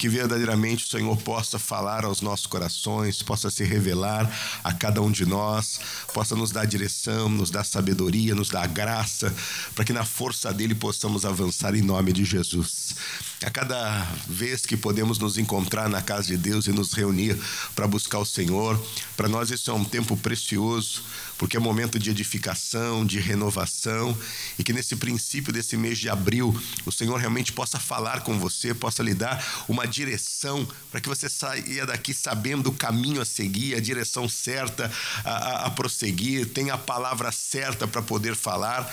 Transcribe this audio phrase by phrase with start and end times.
[0.00, 4.34] que verdadeiramente o Senhor possa falar aos nossos corações, possa se revelar
[4.64, 5.78] a cada um de nós,
[6.14, 9.30] possa nos dar direção, nos dar sabedoria, nos dar graça,
[9.74, 12.94] para que na força dele possamos avançar em nome de Jesus.
[13.42, 17.38] A cada vez que podemos nos encontrar na casa de Deus e nos reunir
[17.74, 18.78] para buscar o Senhor,
[19.16, 21.02] para nós isso é um tempo precioso,
[21.38, 24.14] porque é momento de edificação, de renovação,
[24.58, 28.74] e que nesse princípio desse mês de abril, o Senhor realmente possa falar com você,
[28.74, 33.74] possa lhe dar uma direção para que você saia daqui sabendo o caminho a seguir,
[33.74, 34.92] a direção certa
[35.24, 38.86] a, a, a prosseguir, tenha a palavra certa para poder falar,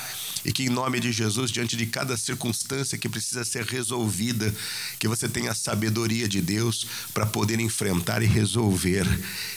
[0.46, 4.37] e que em nome de Jesus, diante de cada circunstância que precisa ser resolvida,
[5.00, 9.06] que você tenha a sabedoria de Deus para poder enfrentar e resolver,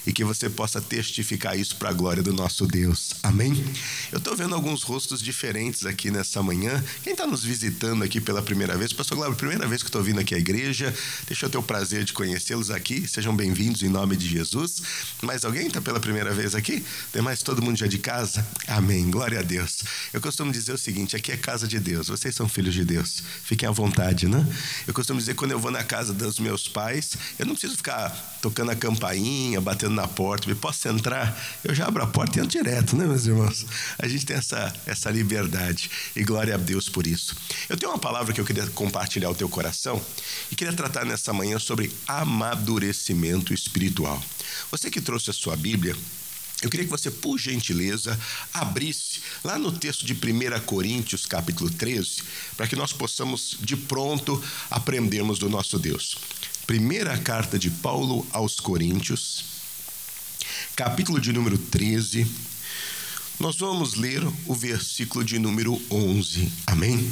[0.06, 3.14] e que você possa testificar isso para a glória do nosso Deus.
[3.22, 3.64] Amém?
[4.12, 6.82] Eu estou vendo alguns rostos diferentes aqui nessa manhã.
[7.02, 10.20] Quem está nos visitando aqui pela primeira vez, Pastor Glauber, primeira vez que estou vindo
[10.20, 10.94] aqui à igreja,
[11.26, 13.06] deixa eu ter o prazer de conhecê-los aqui.
[13.08, 14.82] Sejam bem-vindos em nome de Jesus.
[15.22, 16.84] Mais alguém está pela primeira vez aqui?
[17.12, 18.46] Tem mais todo mundo já de casa?
[18.66, 19.10] Amém.
[19.10, 19.82] Glória a Deus.
[20.12, 22.08] Eu costumo dizer o seguinte: aqui é casa de Deus.
[22.08, 23.22] Vocês são filhos de Deus.
[23.44, 24.46] Fiquem à vontade, né?
[24.86, 28.10] Eu costumo dizer quando eu vou na casa dos meus pais, eu não preciso ficar
[28.40, 30.48] tocando a campainha, batendo na porta.
[30.48, 31.38] Me posso entrar?
[31.62, 33.66] Eu já abro a porta e entro direto né, meus irmãos?
[33.98, 37.36] A gente tem essa, essa liberdade e glória a Deus por isso.
[37.68, 40.00] Eu tenho uma palavra que eu queria compartilhar ao teu coração
[40.50, 44.22] e queria tratar nessa manhã sobre amadurecimento espiritual.
[44.70, 45.96] Você que trouxe a sua Bíblia,
[46.62, 48.18] eu queria que você, por gentileza,
[48.52, 52.22] abrisse lá no texto de 1 Coríntios, capítulo 13,
[52.56, 56.18] para que nós possamos de pronto aprendermos do nosso Deus.
[56.66, 59.44] Primeira carta de Paulo aos Coríntios,
[60.76, 62.26] capítulo de número 13,
[63.38, 66.52] nós vamos ler o versículo de número 11.
[66.66, 67.10] Amém?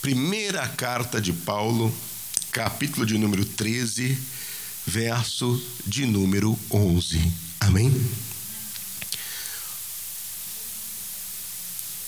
[0.00, 1.94] Primeira carta de Paulo,
[2.50, 4.16] capítulo de número 13,
[4.86, 7.20] verso de número 11.
[7.60, 7.92] Amém?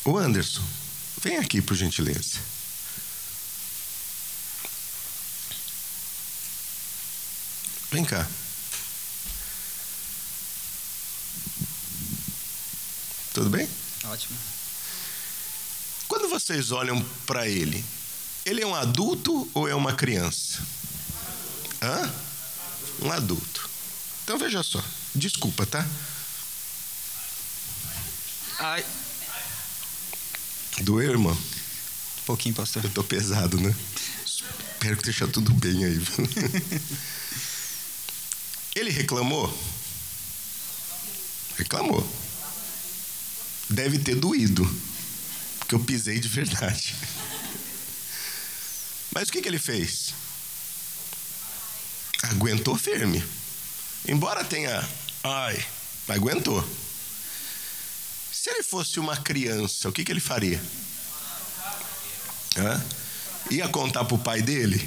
[0.09, 0.63] O Anderson,
[1.23, 2.39] vem aqui por gentileza.
[7.91, 8.27] Vem cá.
[13.35, 13.69] Tudo bem?
[14.05, 14.39] Ótimo.
[16.09, 17.85] Quando vocês olham para ele,
[18.47, 20.67] ele é um adulto ou é uma criança?
[21.83, 22.11] Hã?
[23.03, 23.69] Um adulto.
[24.25, 24.83] Então veja só.
[25.15, 25.87] Desculpa, tá?
[28.59, 28.83] Ai.
[30.83, 31.33] Doeu, irmão?
[31.33, 32.85] Um pouquinho, pastor.
[32.85, 33.75] Eu tô pesado, né?
[34.25, 35.99] Espero que esteja tudo bem aí.
[38.75, 39.53] Ele reclamou?
[41.57, 42.29] Reclamou
[43.69, 44.65] deve ter doído,
[45.59, 46.95] porque eu pisei de verdade.
[49.13, 50.15] Mas o que, que ele fez?
[52.23, 53.23] Aguentou firme.
[54.07, 54.87] Embora tenha.
[55.23, 55.65] Ai,
[56.09, 56.67] aguentou.
[58.69, 60.61] Fosse uma criança, o que, que ele faria?
[62.57, 62.85] Hã?
[63.51, 64.87] Ia contar para o pai dele?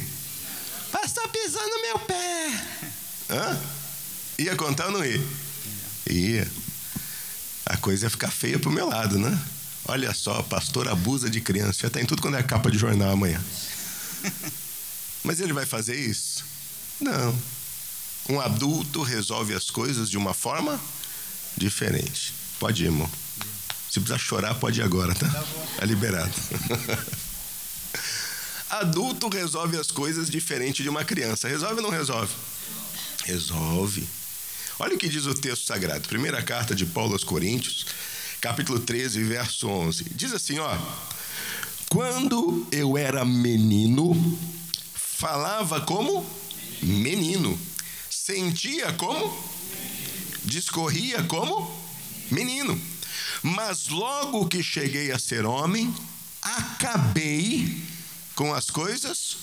[0.92, 2.66] Pastor pisando no meu pé.
[3.30, 3.60] Hã?
[4.40, 5.22] Ia contar ou não ia?
[6.10, 6.62] Ia
[7.72, 9.40] a coisa ia ficar feia pro meu lado, né?
[9.86, 11.84] Olha só, pastor abusa de criança.
[11.84, 13.42] Já tem tudo quando é capa de jornal amanhã.
[15.24, 16.44] Mas ele vai fazer isso?
[17.00, 17.34] Não.
[18.30, 20.80] Um adulto resolve as coisas de uma forma
[21.58, 22.34] diferente.
[22.60, 23.10] Pode ir, irmão.
[23.92, 25.28] Se precisar chorar, pode ir agora, tá?
[25.28, 25.46] tá
[25.82, 26.32] é liberado.
[28.70, 31.50] adulto resolve as coisas diferente de uma criança.
[31.50, 32.34] Resolve ou não resolve?
[33.26, 34.08] Resolve.
[34.80, 36.08] Olha o que diz o texto sagrado.
[36.08, 37.86] Primeira carta de Paulo aos Coríntios,
[38.40, 40.06] capítulo 13, verso 11.
[40.16, 40.78] Diz assim, ó:
[41.90, 44.40] Quando eu era menino,
[44.94, 46.26] falava como
[46.82, 47.60] menino,
[48.10, 49.38] sentia como
[50.46, 51.70] discorria como
[52.32, 52.91] menino.
[53.44, 55.94] Mas logo que cheguei a ser homem,
[56.42, 57.82] acabei
[58.36, 59.38] com as coisas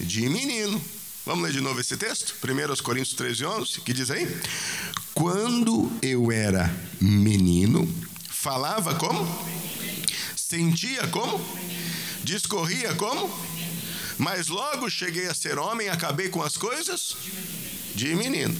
[0.00, 0.82] de menino.
[1.26, 2.34] Vamos ler de novo esse texto?
[2.42, 4.26] 1 Coríntios 13, 11, que diz aí:
[5.14, 7.88] Quando eu era menino,
[8.28, 9.26] falava como?
[10.36, 11.42] Sentia como?
[12.22, 13.30] Discorria como?
[14.18, 17.16] Mas logo cheguei a ser homem, acabei com as coisas
[17.94, 18.54] de menino.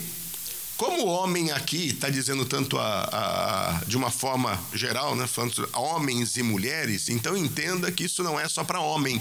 [0.85, 3.09] Como o homem aqui está dizendo tanto a,
[3.81, 8.39] a, de uma forma geral, né, falando homens e mulheres, então entenda que isso não
[8.39, 9.19] é só para homem,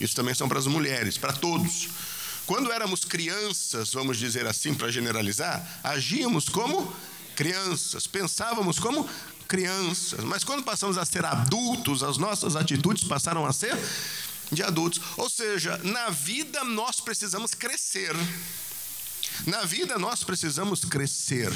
[0.00, 1.90] isso também são para as mulheres, para todos.
[2.46, 6.90] Quando éramos crianças, vamos dizer assim, para generalizar, agíamos como
[7.36, 9.06] crianças, pensávamos como
[9.46, 13.78] crianças, mas quando passamos a ser adultos, as nossas atitudes passaram a ser
[14.50, 14.98] de adultos.
[15.18, 18.16] Ou seja, na vida nós precisamos crescer.
[19.46, 21.52] Na vida nós precisamos crescer.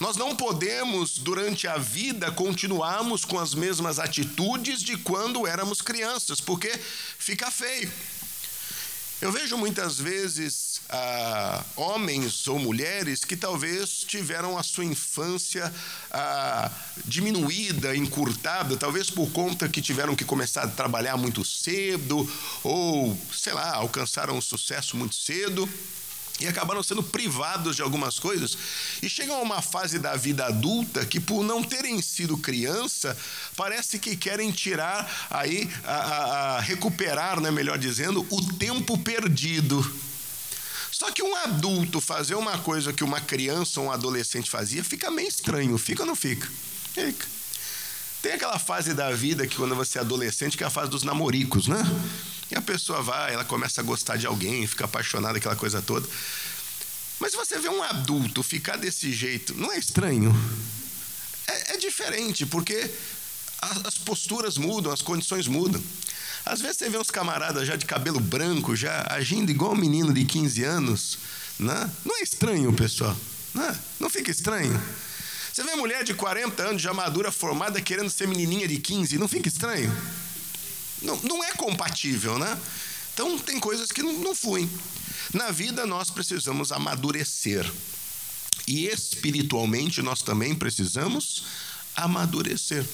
[0.00, 6.40] Nós não podemos, durante a vida, continuarmos com as mesmas atitudes de quando éramos crianças,
[6.40, 6.72] porque
[7.18, 7.90] fica feio.
[9.20, 15.72] Eu vejo muitas vezes ah, homens ou mulheres que talvez tiveram a sua infância
[16.10, 16.70] ah,
[17.04, 22.30] diminuída, encurtada, talvez por conta que tiveram que começar a trabalhar muito cedo,
[22.62, 25.68] ou, sei lá, alcançaram um sucesso muito cedo
[26.40, 28.56] e acabaram sendo privados de algumas coisas
[29.00, 33.16] e chegam a uma fase da vida adulta que por não terem sido criança
[33.56, 39.80] parece que querem tirar aí a, a, a recuperar, né, melhor dizendo, o tempo perdido.
[40.90, 45.10] Só que um adulto fazer uma coisa que uma criança ou um adolescente fazia fica
[45.10, 46.48] meio estranho, fica ou não fica?
[46.92, 47.26] Fica.
[48.22, 51.02] Tem aquela fase da vida que quando você é adolescente, que é a fase dos
[51.02, 51.82] namoricos, né?
[52.50, 56.08] E a pessoa vai, ela começa a gostar de alguém, fica apaixonada, aquela coisa toda.
[57.18, 60.34] Mas você vê um adulto ficar desse jeito, não é estranho?
[61.46, 62.90] É, é diferente, porque
[63.84, 65.82] as posturas mudam, as condições mudam.
[66.44, 70.12] Às vezes você vê uns camaradas já de cabelo branco, já agindo igual um menino
[70.12, 71.18] de 15 anos.
[71.58, 71.90] Né?
[72.04, 73.16] Não é estranho, pessoal?
[73.54, 74.80] Não, não fica estranho?
[75.52, 79.28] Você vê mulher de 40 anos, já madura, formada, querendo ser menininha de 15, não
[79.28, 79.90] fica estranho?
[81.04, 82.58] Não, não é compatível, né?
[83.12, 84.68] Então, tem coisas que não, não fluem.
[85.32, 87.70] Na vida, nós precisamos amadurecer.
[88.66, 91.44] E espiritualmente, nós também precisamos
[91.94, 92.84] amadurecer.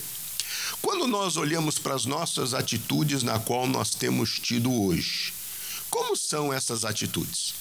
[0.82, 5.32] Quando nós olhamos para as nossas atitudes na qual nós temos tido hoje,
[5.88, 7.54] como são essas atitudes?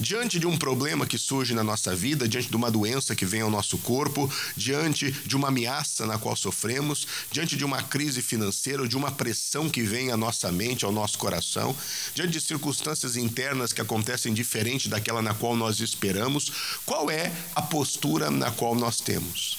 [0.00, 3.40] Diante de um problema que surge na nossa vida, diante de uma doença que vem
[3.40, 8.82] ao nosso corpo, diante de uma ameaça na qual sofremos, diante de uma crise financeira
[8.82, 11.76] ou de uma pressão que vem à nossa mente, ao nosso coração,
[12.14, 16.52] diante de circunstâncias internas que acontecem diferente daquela na qual nós esperamos,
[16.86, 19.58] qual é a postura na qual nós temos?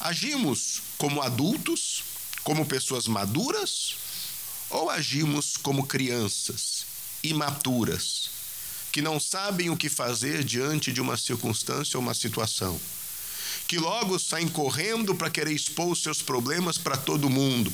[0.00, 2.04] Agimos como adultos,
[2.42, 3.96] como pessoas maduras,
[4.70, 6.86] ou agimos como crianças,
[7.22, 8.35] imaturas?
[8.92, 12.80] Que não sabem o que fazer diante de uma circunstância ou uma situação,
[13.66, 17.72] que logo saem correndo para querer expor os seus problemas para todo mundo,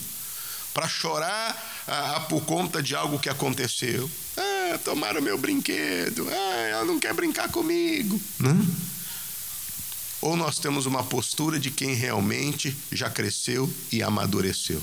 [0.72, 4.10] para chorar ah, ah, por conta de algo que aconteceu.
[4.36, 8.20] Ah, tomaram meu brinquedo, ah, ela não quer brincar comigo.
[8.40, 8.56] Né?
[10.22, 14.80] Ou nós temos uma postura de quem realmente já cresceu e amadureceu.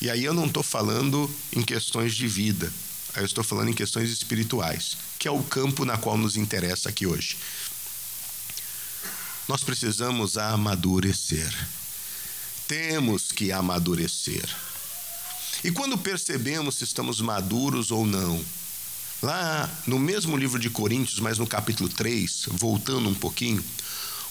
[0.00, 2.72] E aí eu não estou falando em questões de vida,
[3.18, 7.06] eu estou falando em questões espirituais, que é o campo na qual nos interessa aqui
[7.06, 7.36] hoje.
[9.48, 11.52] Nós precisamos amadurecer.
[12.66, 14.48] Temos que amadurecer.
[15.64, 18.44] E quando percebemos se estamos maduros ou não,
[19.22, 23.64] lá no mesmo livro de Coríntios, mas no capítulo 3, voltando um pouquinho,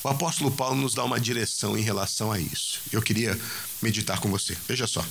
[0.03, 2.79] o apóstolo Paulo nos dá uma direção em relação a isso.
[2.91, 3.37] Eu queria
[3.81, 4.55] meditar com você.
[4.67, 5.03] Veja só.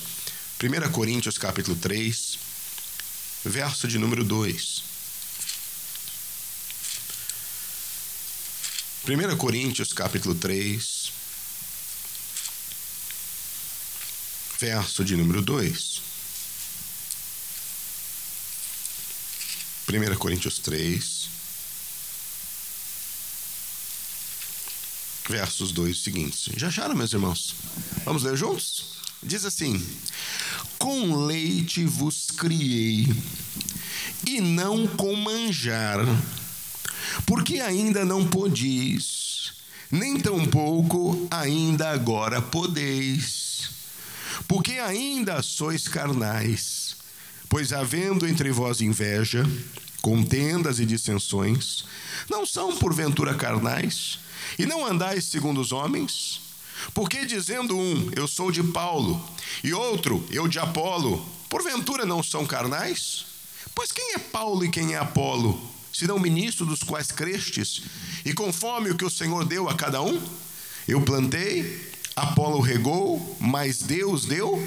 [0.63, 2.39] 1 Coríntios capítulo 3,
[3.47, 4.83] verso de número 2.
[9.07, 11.11] 1 Coríntios capítulo 3,
[14.59, 16.01] verso de número 2.
[19.87, 21.29] 1 Coríntios 3,
[25.29, 26.49] versos 2 seguintes.
[26.57, 27.55] Já acharam, meus irmãos?
[28.03, 28.97] Vamos ler juntos?
[29.23, 29.81] Diz assim:
[30.77, 33.07] com leite vos criei,
[34.25, 35.99] e não com manjar,
[37.25, 39.53] porque ainda não podis,
[39.91, 43.69] nem tampouco ainda agora podeis,
[44.47, 46.95] porque ainda sois carnais.
[47.49, 49.45] Pois havendo entre vós inveja,
[50.01, 51.85] contendas e dissensões,
[52.29, 54.19] não são porventura carnais,
[54.59, 56.46] e não andais segundo os homens?
[56.93, 59.21] Porque dizendo um, eu sou de Paulo,
[59.63, 63.25] e outro, eu de Apolo, porventura não são carnais?
[63.75, 65.59] Pois quem é Paulo e quem é Apolo?
[65.93, 67.83] Senão ministro dos quais crestes,
[68.23, 70.21] e conforme o que o Senhor deu a cada um?
[70.87, 74.61] Eu plantei, Apolo regou, mas Deus deu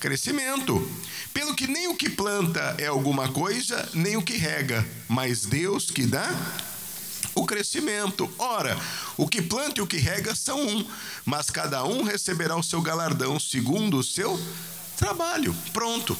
[0.00, 0.86] crescimento.
[1.32, 5.90] Pelo que nem o que planta é alguma coisa, nem o que rega, mas Deus
[5.90, 6.28] que dá
[7.34, 8.32] o crescimento.
[8.38, 8.78] Ora,
[9.16, 10.86] o que planta e o que rega são um,
[11.24, 14.40] mas cada um receberá o seu galardão segundo o seu
[14.96, 15.54] trabalho.
[15.72, 16.16] Pronto.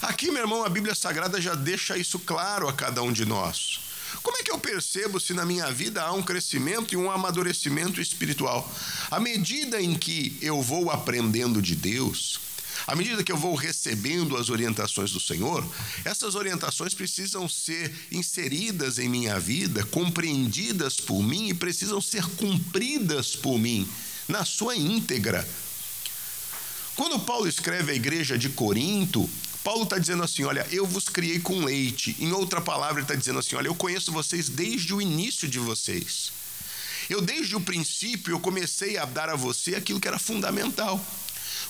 [0.00, 3.80] Aqui, meu irmão, a Bíblia Sagrada já deixa isso claro a cada um de nós.
[4.22, 8.00] Como é que eu percebo se na minha vida há um crescimento e um amadurecimento
[8.00, 8.70] espiritual?
[9.10, 12.40] À medida em que eu vou aprendendo de Deus,
[12.86, 15.66] À medida que eu vou recebendo as orientações do Senhor,
[16.04, 23.36] essas orientações precisam ser inseridas em minha vida, compreendidas por mim e precisam ser cumpridas
[23.36, 23.88] por mim
[24.26, 25.48] na sua íntegra.
[26.94, 29.28] Quando Paulo escreve à igreja de Corinto,
[29.62, 32.16] Paulo está dizendo assim: Olha, eu vos criei com leite.
[32.18, 35.58] Em outra palavra, ele está dizendo assim: Olha, eu conheço vocês desde o início de
[35.58, 36.32] vocês.
[37.08, 41.04] Eu, desde o princípio, eu comecei a dar a você aquilo que era fundamental.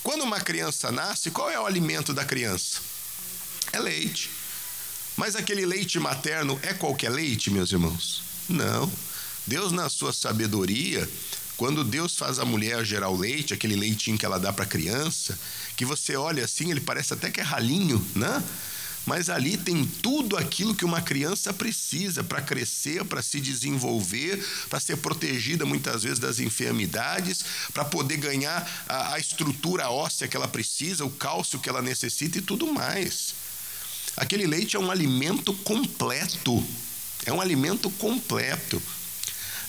[0.03, 2.81] Quando uma criança nasce, qual é o alimento da criança?
[3.73, 4.31] É leite.
[5.17, 8.23] Mas aquele leite materno é qualquer leite, meus irmãos?
[8.49, 8.91] Não.
[9.47, 11.09] Deus, na sua sabedoria,
[11.57, 14.69] quando Deus faz a mulher gerar o leite, aquele leitinho que ela dá para a
[14.69, 15.39] criança,
[15.77, 18.43] que você olha assim, ele parece até que é ralinho, né?
[19.09, 24.39] Mas ali tem tudo aquilo que uma criança precisa para crescer, para se desenvolver,
[24.69, 30.37] para ser protegida muitas vezes das enfermidades, para poder ganhar a, a estrutura óssea que
[30.37, 33.35] ela precisa, o cálcio que ela necessita e tudo mais.
[34.15, 36.63] Aquele leite é um alimento completo.
[37.25, 38.83] É um alimento completo.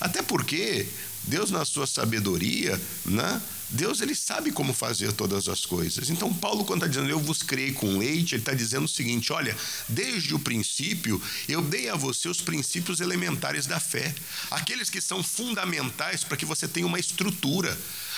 [0.01, 0.85] Até porque
[1.23, 3.41] Deus, na sua sabedoria, né?
[3.71, 6.09] Deus ele sabe como fazer todas as coisas.
[6.09, 9.31] Então, Paulo, quando está dizendo eu vos criei com leite, ele está dizendo o seguinte:
[9.31, 9.55] olha,
[9.87, 14.13] desde o princípio eu dei a você os princípios elementares da fé,
[14.49, 17.77] aqueles que são fundamentais para que você tenha uma estrutura.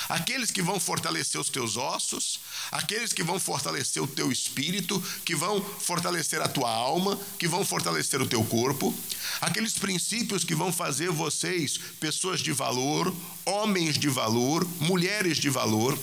[0.09, 2.39] Aqueles que vão fortalecer os teus ossos,
[2.71, 7.63] aqueles que vão fortalecer o teu espírito, que vão fortalecer a tua alma, que vão
[7.63, 8.93] fortalecer o teu corpo,
[9.39, 13.13] aqueles princípios que vão fazer vocês pessoas de valor,
[13.45, 15.97] homens de valor, mulheres de valor,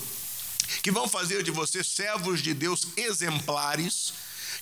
[0.83, 4.13] que vão fazer de vocês servos de Deus exemplares,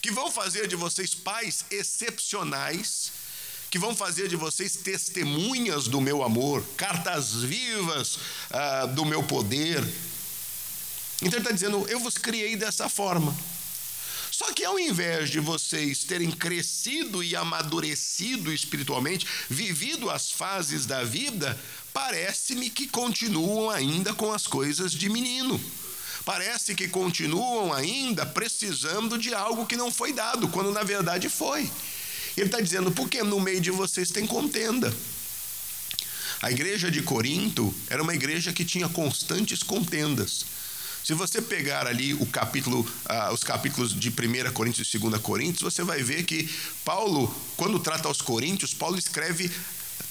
[0.01, 3.13] que vão fazer de vocês pais excepcionais
[3.71, 8.19] que vão fazer de vocês testemunhas do meu amor, cartas vivas
[8.51, 9.83] ah, do meu poder.
[11.21, 13.37] Então ele está dizendo: Eu vos criei dessa forma.
[14.31, 21.03] Só que ao invés de vocês terem crescido e amadurecido espiritualmente, vivido as fases da
[21.05, 21.59] vida,
[21.97, 25.59] parece-me que continuam ainda com as coisas de menino.
[26.27, 31.63] Parece que continuam ainda precisando de algo que não foi dado, quando na verdade foi.
[32.37, 34.95] Ele está dizendo, porque no meio de vocês tem contenda.
[36.43, 40.45] A igreja de Corinto era uma igreja que tinha constantes contendas.
[41.03, 45.63] Se você pegar ali o capítulo, ah, os capítulos de 1 Coríntios e 2 Coríntios,
[45.63, 46.47] você vai ver que
[46.85, 49.51] Paulo, quando trata aos Coríntios, Paulo escreve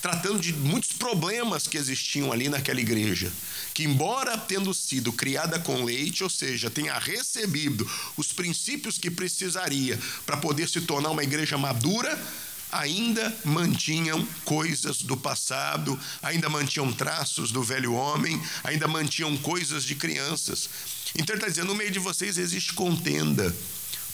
[0.06, 3.34] tratando de muitos problemas que existiam ali naquela igreja,
[3.74, 10.00] que embora tendo sido criada com leite, ou seja, tenha recebido os princípios que precisaria
[10.24, 12.24] para poder se tornar uma igreja madura,
[12.72, 19.96] ainda mantinham coisas do passado, ainda mantinham traços do velho homem, ainda mantinham coisas de
[19.96, 20.70] crianças.
[21.16, 23.52] Então ele está dizendo: no meio de vocês existe contenda.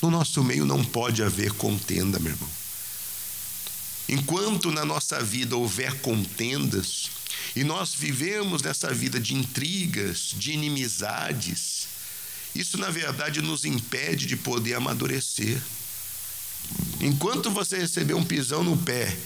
[0.02, 2.61] No nosso meio não pode haver contenda, meu irmão.
[4.12, 7.10] Enquanto na nossa vida houver contendas,
[7.56, 11.88] e nós vivemos nessa vida de intrigas, de inimizades,
[12.54, 15.62] isso na verdade nos impede de poder amadurecer.
[17.00, 19.18] Enquanto você receber um pisão no pé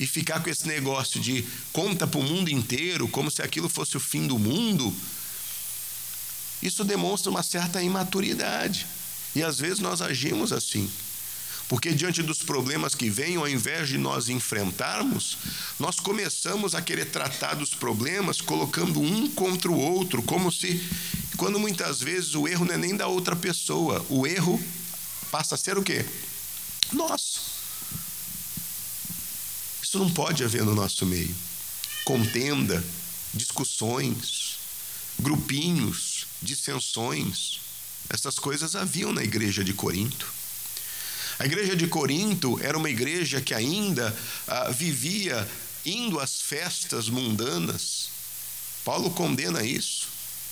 [0.00, 3.96] e ficar com esse negócio de conta para o mundo inteiro, como se aquilo fosse
[3.96, 4.92] o fim do mundo,
[6.60, 8.84] isso demonstra uma certa imaturidade.
[9.36, 10.90] E às vezes nós agimos assim.
[11.68, 15.38] Porque diante dos problemas que vêm, ao invés de nós enfrentarmos,
[15.78, 20.80] nós começamos a querer tratar dos problemas colocando um contra o outro, como se,
[21.36, 24.62] quando muitas vezes o erro não é nem da outra pessoa, o erro
[25.30, 26.04] passa a ser o quê?
[26.92, 27.40] Nosso.
[29.82, 31.34] Isso não pode haver no nosso meio.
[32.04, 32.84] Contenda,
[33.32, 34.58] discussões,
[35.18, 37.60] grupinhos, dissensões,
[38.08, 40.33] essas coisas haviam na igreja de Corinto.
[41.38, 44.14] A igreja de Corinto era uma igreja que ainda
[44.46, 45.48] ah, vivia
[45.84, 48.08] indo às festas mundanas.
[48.84, 50.08] Paulo condena isso.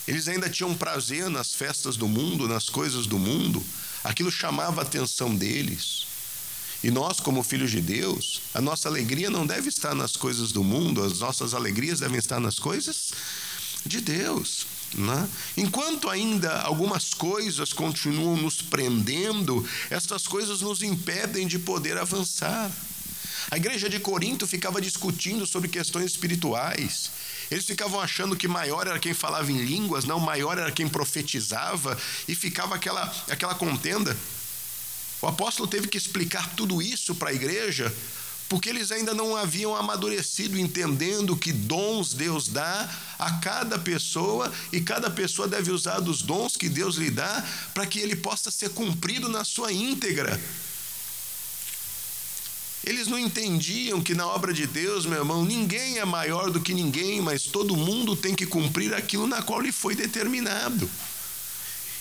[0.07, 3.63] Eles ainda tinham prazer nas festas do mundo, nas coisas do mundo.
[4.03, 6.07] Aquilo chamava a atenção deles.
[6.83, 10.65] E nós, como filhos de Deus, a nossa alegria não deve estar nas coisas do
[10.65, 13.13] mundo, as nossas alegrias devem estar nas coisas
[13.87, 14.67] de Deus.
[14.95, 15.29] Né?
[15.57, 22.71] Enquanto ainda algumas coisas continuam nos prendendo, estas coisas nos impedem de poder avançar.
[23.51, 27.11] A igreja de Corinto ficava discutindo sobre questões espirituais.
[27.51, 31.99] Eles ficavam achando que maior era quem falava em línguas, não maior era quem profetizava,
[32.29, 34.17] e ficava aquela, aquela contenda.
[35.21, 37.95] O apóstolo teve que explicar tudo isso para a igreja
[38.53, 42.87] porque eles ainda não haviam amadurecido entendendo que dons Deus dá
[43.19, 47.43] a cada pessoa e cada pessoa deve usar dos dons que Deus lhe dá
[47.73, 50.39] para que ele possa ser cumprido na sua íntegra.
[52.85, 56.75] Eles não entendiam que na obra de Deus, meu irmão, ninguém é maior do que
[56.75, 60.91] ninguém, mas todo mundo tem que cumprir aquilo na qual lhe foi determinado.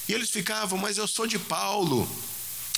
[0.09, 2.05] E eles ficavam, mas eu sou de Paulo.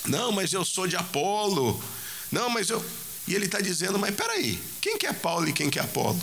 [0.04, 1.82] Não, mas eu sou de Apolo.
[2.30, 2.84] Não, mas eu.
[3.26, 6.20] E ele está dizendo: Mas peraí, quem que é Paulo e quem que é Apolo?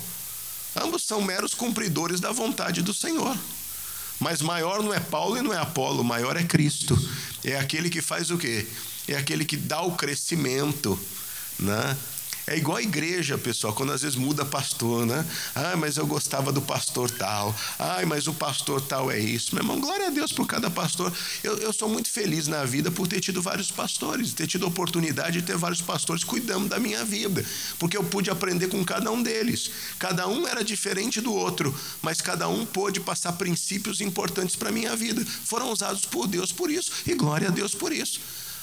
[0.76, 3.38] Ambos são meros cumpridores da vontade do Senhor.
[4.20, 6.98] Mas maior não é Paulo e não é Apolo, maior é Cristo.
[7.44, 8.68] É aquele que faz o quê?
[9.08, 10.98] É aquele que dá o crescimento,
[11.60, 11.98] né?
[12.48, 15.26] É igual a igreja, pessoal, quando às vezes muda pastor, né?
[15.54, 17.56] Ah, mas eu gostava do pastor tal.
[17.78, 19.54] Ah, mas o pastor tal é isso.
[19.54, 21.14] Meu irmão, glória a Deus por cada pastor.
[21.44, 24.68] Eu, eu sou muito feliz na vida por ter tido vários pastores, ter tido a
[24.68, 27.46] oportunidade de ter vários pastores cuidando da minha vida,
[27.78, 29.72] porque eu pude aprender com cada um deles.
[30.00, 34.72] Cada um era diferente do outro, mas cada um pôde passar princípios importantes para a
[34.72, 35.24] minha vida.
[35.26, 38.20] Foram usados por Deus por isso, e glória a Deus por isso.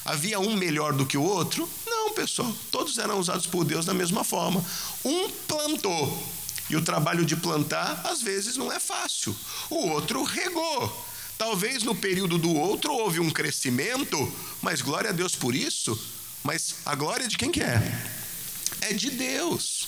[0.09, 1.69] Havia um melhor do que o outro?
[1.85, 2.51] Não, pessoal.
[2.71, 4.65] Todos eram usados por Deus da mesma forma.
[5.05, 6.27] Um plantou.
[6.67, 9.35] E o trabalho de plantar, às vezes, não é fácil.
[9.69, 11.05] O outro regou.
[11.37, 14.17] Talvez no período do outro houve um crescimento,
[14.63, 15.95] mas glória a Deus por isso.
[16.43, 17.79] Mas a glória de quem que é?
[18.81, 19.87] É de Deus.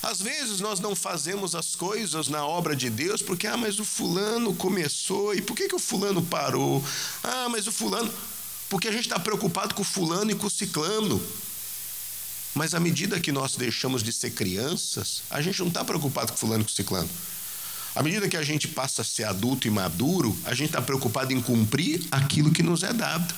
[0.00, 3.84] Às vezes nós não fazemos as coisas na obra de Deus porque, ah, mas o
[3.84, 6.84] fulano começou e por que, que o fulano parou?
[7.24, 8.12] Ah, mas o fulano.
[8.72, 11.22] Porque a gente está preocupado com fulano e com ciclano.
[12.54, 16.38] Mas à medida que nós deixamos de ser crianças, a gente não está preocupado com
[16.38, 17.10] fulano e com ciclano.
[17.94, 21.34] À medida que a gente passa a ser adulto e maduro, a gente está preocupado
[21.34, 23.34] em cumprir aquilo que nos é dado.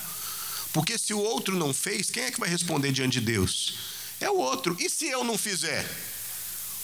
[0.71, 3.77] Porque se o outro não fez, quem é que vai responder diante de Deus?
[4.21, 4.77] É o outro.
[4.79, 5.85] E se eu não fizer?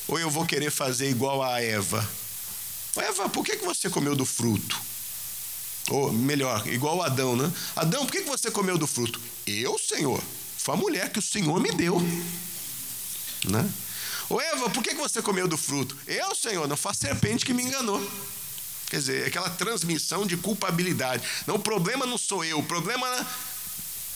[0.10, 2.06] Ou eu vou querer fazer igual a Eva?
[2.98, 4.91] Eva, por que você comeu do fruto?
[5.90, 7.52] Ou melhor, igual Adão, né?
[7.76, 9.20] Adão, por que você comeu do fruto?
[9.46, 10.22] Eu, Senhor.
[10.58, 12.00] Foi a mulher que o Senhor me deu.
[13.46, 13.70] Né?
[14.30, 15.98] Ô Eva, por que você comeu do fruto?
[16.08, 18.00] Eu, Senhor, não foi a serpente que me enganou.
[18.90, 21.24] Quer dizer, aquela transmissão de culpabilidade.
[21.48, 23.08] Não, o problema não sou eu, o problema.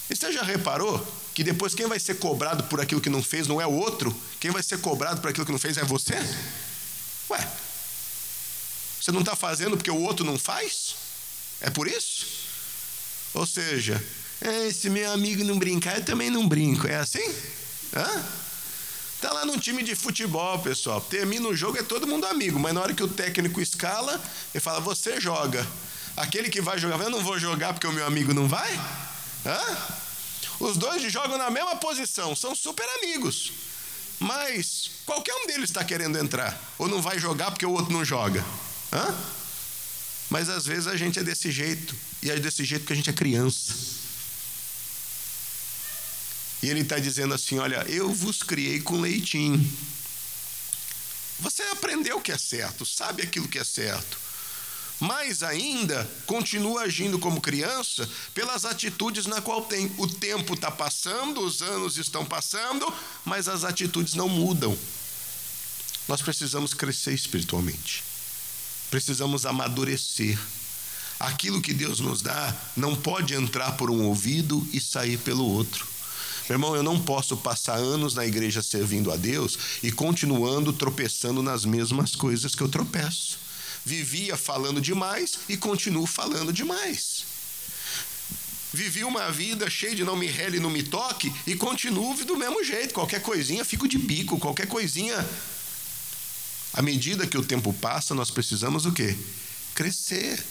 [0.10, 3.48] E você já reparou que depois quem vai ser cobrado por aquilo que não fez
[3.48, 4.16] não é o outro?
[4.40, 6.14] Quem vai ser cobrado por aquilo que não fez é você?
[7.30, 7.52] Ué,
[9.02, 10.96] você não está fazendo porque o outro não faz?
[11.66, 12.28] É por isso?
[13.34, 14.02] Ou seja,
[14.40, 16.88] é, se meu amigo não brincar, eu também não brinco.
[16.88, 17.28] É assim?
[17.92, 18.24] Hã?
[19.20, 21.02] Tá lá num time de futebol, pessoal.
[21.02, 24.22] Termina o jogo, é todo mundo amigo, mas na hora que o técnico escala,
[24.54, 25.66] ele fala: Você joga.
[26.16, 28.72] Aquele que vai jogar, eu não vou jogar porque o meu amigo não vai?
[29.44, 29.78] Hã?
[30.60, 33.52] Os dois jogam na mesma posição, são super amigos.
[34.20, 36.62] Mas qualquer um deles está querendo entrar.
[36.78, 38.46] Ou não vai jogar porque o outro não joga.
[38.94, 39.16] Hã?
[40.30, 43.10] Mas às vezes a gente é desse jeito, e é desse jeito que a gente
[43.10, 43.74] é criança.
[46.64, 49.64] E ele está dizendo assim: Olha, eu vos criei com leitinho.
[51.40, 54.26] Você aprendeu o que é certo, sabe aquilo que é certo.
[54.98, 59.92] Mais ainda, continua agindo como criança pelas atitudes na qual tem.
[59.98, 62.92] O tempo está passando, os anos estão passando,
[63.26, 64.76] mas as atitudes não mudam.
[66.08, 68.15] Nós precisamos crescer espiritualmente
[68.90, 70.38] precisamos amadurecer.
[71.20, 75.88] Aquilo que Deus nos dá não pode entrar por um ouvido e sair pelo outro.
[76.48, 81.42] Meu irmão, eu não posso passar anos na igreja servindo a Deus e continuando tropeçando
[81.42, 83.40] nas mesmas coisas que eu tropeço.
[83.84, 87.26] Vivia falando demais e continuo falando demais.
[88.74, 92.64] Vivi uma vida cheia de não me rele, não me toque e continuo do mesmo
[92.64, 92.94] jeito.
[92.94, 95.26] Qualquer coisinha fico de bico, qualquer coisinha
[96.76, 99.16] à medida que o tempo passa, nós precisamos o quê?
[99.74, 100.44] Crescer.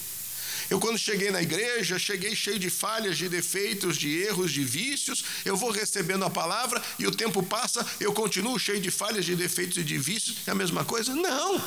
[0.71, 5.23] Eu, quando cheguei na igreja, cheguei cheio de falhas, de defeitos, de erros, de vícios.
[5.45, 9.37] Eu vou recebendo a palavra e o tempo passa, eu continuo cheio de falhas, de
[9.37, 10.39] defeitos e de vícios.
[10.47, 11.15] É a mesma coisa?
[11.15, 11.61] Não.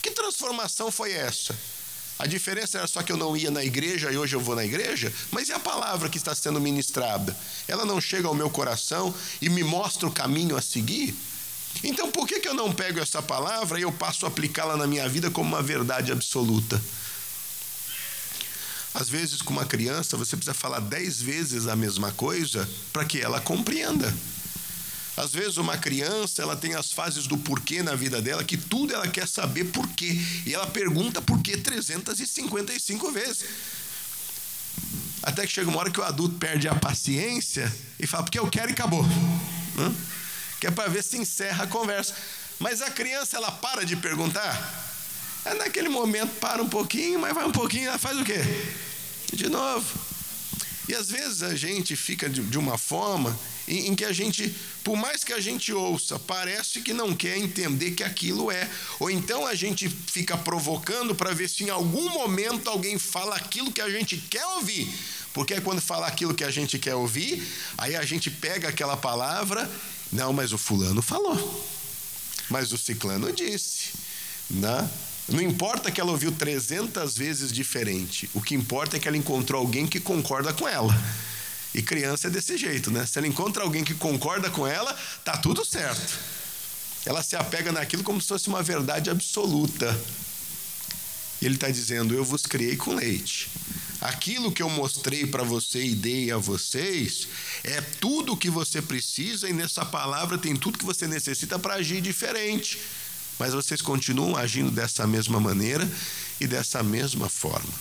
[0.00, 1.58] Que transformação foi essa?
[2.20, 4.64] A diferença era só que eu não ia na igreja e hoje eu vou na
[4.64, 7.36] igreja, mas e a palavra que está sendo ministrada?
[7.66, 11.16] Ela não chega ao meu coração e me mostra o caminho a seguir?
[11.82, 14.86] Então, por que, que eu não pego essa palavra e eu passo a aplicá-la na
[14.86, 16.80] minha vida como uma verdade absoluta?
[18.92, 23.20] Às vezes, com uma criança, você precisa falar dez vezes a mesma coisa para que
[23.20, 24.12] ela compreenda.
[25.16, 28.94] Às vezes, uma criança ela tem as fases do porquê na vida dela, que tudo
[28.94, 30.18] ela quer saber porquê.
[30.44, 33.44] E ela pergunta porquê 355 vezes.
[35.22, 38.48] Até que chega uma hora que o adulto perde a paciência e fala, porque eu
[38.48, 39.04] quero e acabou.
[39.78, 39.94] Hã?
[40.60, 42.14] Que é para ver se encerra a conversa.
[42.58, 44.54] Mas a criança, ela para de perguntar.
[45.44, 48.38] É naquele momento, para um pouquinho, mas vai um pouquinho, ela faz o quê?
[49.32, 49.98] De novo.
[50.90, 55.22] E às vezes a gente fica de, uma forma em, que a gente, por mais
[55.22, 58.68] que a gente ouça, parece que não quer entender que aquilo é.
[58.98, 63.72] Ou então a gente fica provocando para ver se em algum momento alguém fala aquilo
[63.72, 64.92] que a gente quer ouvir.
[65.32, 67.40] Porque quando fala aquilo que a gente quer ouvir,
[67.78, 69.70] aí a gente pega aquela palavra,
[70.12, 71.64] não, mas o fulano falou.
[72.48, 73.90] Mas o ciclano disse,
[74.50, 74.88] né?
[75.28, 79.60] Não importa que ela ouviu 300 vezes diferente, o que importa é que ela encontrou
[79.60, 80.92] alguém que concorda com ela.
[81.72, 83.06] E criança é desse jeito, né?
[83.06, 84.92] Se ela encontra alguém que concorda com ela,
[85.24, 86.18] tá tudo certo.
[87.06, 89.96] Ela se apega naquilo como se fosse uma verdade absoluta.
[91.40, 93.48] Ele está dizendo: Eu vos criei com leite.
[94.00, 97.28] Aquilo que eu mostrei para você e dei a vocês
[97.62, 101.74] é tudo o que você precisa, e nessa palavra tem tudo que você necessita para
[101.74, 102.78] agir diferente.
[103.38, 105.90] Mas vocês continuam agindo dessa mesma maneira
[106.40, 107.72] e dessa mesma forma.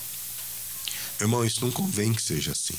[1.22, 2.76] Irmão, isso não convém que seja assim.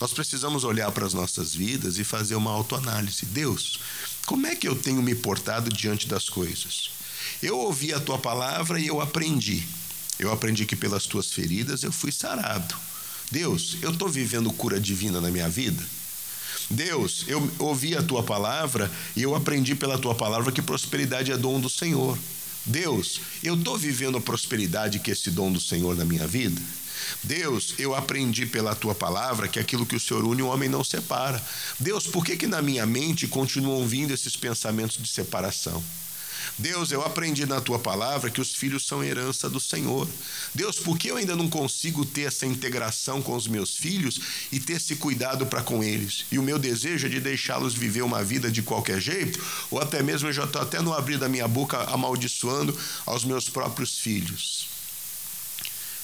[0.00, 3.24] Nós precisamos olhar para as nossas vidas e fazer uma autoanálise.
[3.26, 3.80] Deus,
[4.26, 6.90] como é que eu tenho me portado diante das coisas?
[7.42, 9.66] Eu ouvi a tua palavra e eu aprendi.
[10.18, 12.74] Eu aprendi que pelas tuas feridas eu fui sarado.
[13.30, 15.82] Deus, eu estou vivendo cura divina na minha vida?
[16.70, 21.36] Deus, eu ouvi a tua palavra e eu aprendi pela tua palavra que prosperidade é
[21.36, 22.18] dom do Senhor.
[22.64, 26.60] Deus, eu estou vivendo a prosperidade que é esse dom do Senhor na minha vida?
[27.22, 30.82] Deus, eu aprendi pela tua palavra que aquilo que o Senhor une, o homem não
[30.82, 31.40] separa.
[31.78, 35.82] Deus, por que, que na minha mente continuam vindo esses pensamentos de separação?
[36.58, 40.08] Deus, eu aprendi na tua palavra que os filhos são herança do Senhor.
[40.54, 44.58] Deus, por que eu ainda não consigo ter essa integração com os meus filhos e
[44.58, 46.24] ter esse cuidado para com eles?
[46.30, 50.02] E o meu desejo é de deixá-los viver uma vida de qualquer jeito, ou até
[50.02, 54.68] mesmo eu já estou até no abrir da minha boca amaldiçoando aos meus próprios filhos.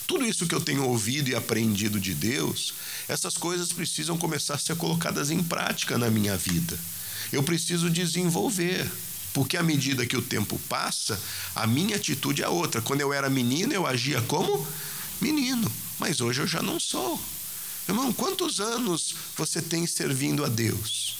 [0.06, 2.74] Tudo isso que eu tenho ouvido e aprendido de Deus,
[3.08, 6.78] essas coisas precisam começar a ser colocadas em prática na minha vida.
[7.32, 8.90] Eu preciso desenvolver.
[9.32, 11.20] Porque à medida que o tempo passa,
[11.54, 12.82] a minha atitude é outra.
[12.82, 14.66] Quando eu era menino, eu agia como
[15.20, 17.18] menino, mas hoje eu já não sou.
[17.88, 21.16] Irmão, quantos anos você tem servindo a Deus?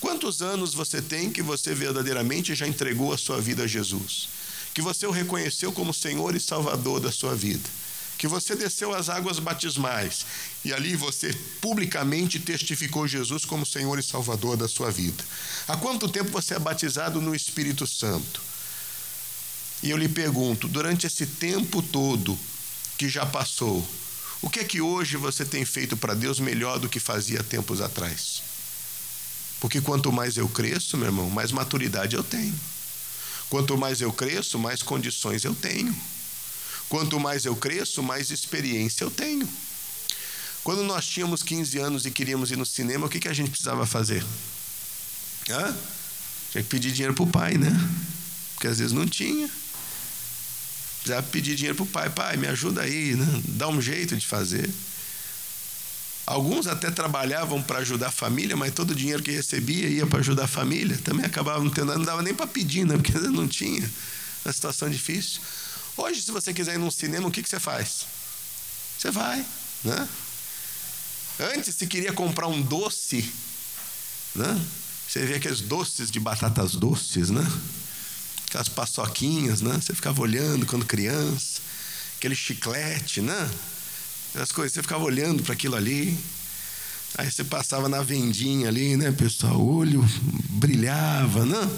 [0.00, 4.28] Quantos anos você tem que você verdadeiramente já entregou a sua vida a Jesus?
[4.74, 7.68] Que você o reconheceu como Senhor e Salvador da sua vida?
[8.18, 10.24] Que você desceu as águas batismais
[10.64, 15.22] e ali você publicamente testificou Jesus como Senhor e Salvador da sua vida.
[15.68, 18.40] Há quanto tempo você é batizado no Espírito Santo?
[19.82, 22.38] E eu lhe pergunto, durante esse tempo todo
[22.96, 23.86] que já passou,
[24.40, 27.80] o que é que hoje você tem feito para Deus melhor do que fazia tempos
[27.80, 28.42] atrás?
[29.60, 32.54] Porque quanto mais eu cresço, meu irmão, mais maturidade eu tenho.
[33.48, 35.94] Quanto mais eu cresço, mais condições eu tenho.
[36.88, 39.48] Quanto mais eu cresço, mais experiência eu tenho.
[40.62, 43.50] Quando nós tínhamos 15 anos e queríamos ir no cinema, o que, que a gente
[43.50, 44.24] precisava fazer?
[45.48, 45.76] Hã?
[46.50, 47.70] Tinha que pedir dinheiro para o pai, né?
[48.54, 49.48] Porque às vezes não tinha.
[50.96, 52.10] Precisava pedir dinheiro para o pai.
[52.10, 53.42] Pai, me ajuda aí, né?
[53.50, 54.68] dá um jeito de fazer.
[56.26, 60.18] Alguns até trabalhavam para ajudar a família, mas todo o dinheiro que recebia ia para
[60.18, 60.98] ajudar a família.
[61.04, 62.96] Também acabava não tendo, não dava nem para pedir, né?
[62.96, 63.88] porque não tinha.
[64.44, 65.40] Uma situação difícil.
[65.96, 68.06] Hoje, se você quiser ir num cinema, o que, que você faz?
[68.98, 69.44] Você vai,
[69.82, 70.08] né?
[71.54, 73.30] Antes, se queria comprar um doce,
[74.34, 74.66] né?
[75.08, 77.46] Você vê aqueles doces de batatas doces, né?
[78.46, 79.74] Aquelas paçoquinhas, né?
[79.74, 81.60] Você ficava olhando quando criança,
[82.18, 83.50] aquele chiclete, né?
[84.34, 86.18] As coisas, você ficava olhando para aquilo ali.
[87.16, 89.58] Aí você passava na vendinha ali, né, pessoal?
[89.58, 90.04] O olho
[90.50, 91.70] brilhava, né?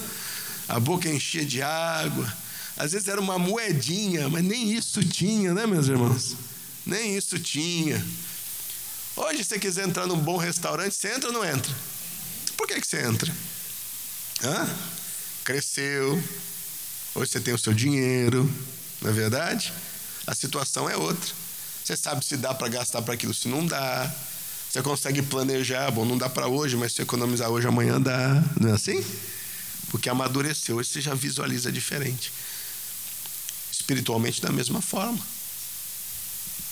[0.69, 2.33] A boca enchia de água.
[2.79, 6.37] Às vezes era uma moedinha, mas nem isso tinha, né, meus irmãos?
[6.87, 8.03] Nem isso tinha.
[9.17, 11.75] Hoje, se você quiser entrar num bom restaurante, você entra ou não entra?
[12.57, 13.35] Por que, que você entra?
[14.45, 14.69] Hã?
[15.43, 16.23] Cresceu.
[17.17, 18.49] Hoje você tem o seu dinheiro,
[19.03, 19.73] não é verdade?
[20.25, 21.35] A situação é outra.
[21.85, 24.15] Você sabe se dá para gastar para aquilo, se não dá.
[24.71, 28.41] Você consegue planejar, bom, não dá para hoje, mas se economizar hoje, amanhã dá.
[28.61, 29.05] Não é assim?
[29.91, 32.31] Porque amadureceu, hoje você já visualiza diferente
[33.89, 35.19] espiritualmente da mesma forma.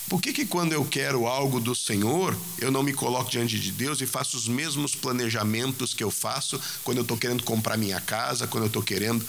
[0.07, 3.71] Por que, que quando eu quero algo do Senhor, eu não me coloco diante de
[3.71, 7.99] Deus e faço os mesmos planejamentos que eu faço quando eu estou querendo comprar minha
[7.99, 9.25] casa, quando eu estou querendo.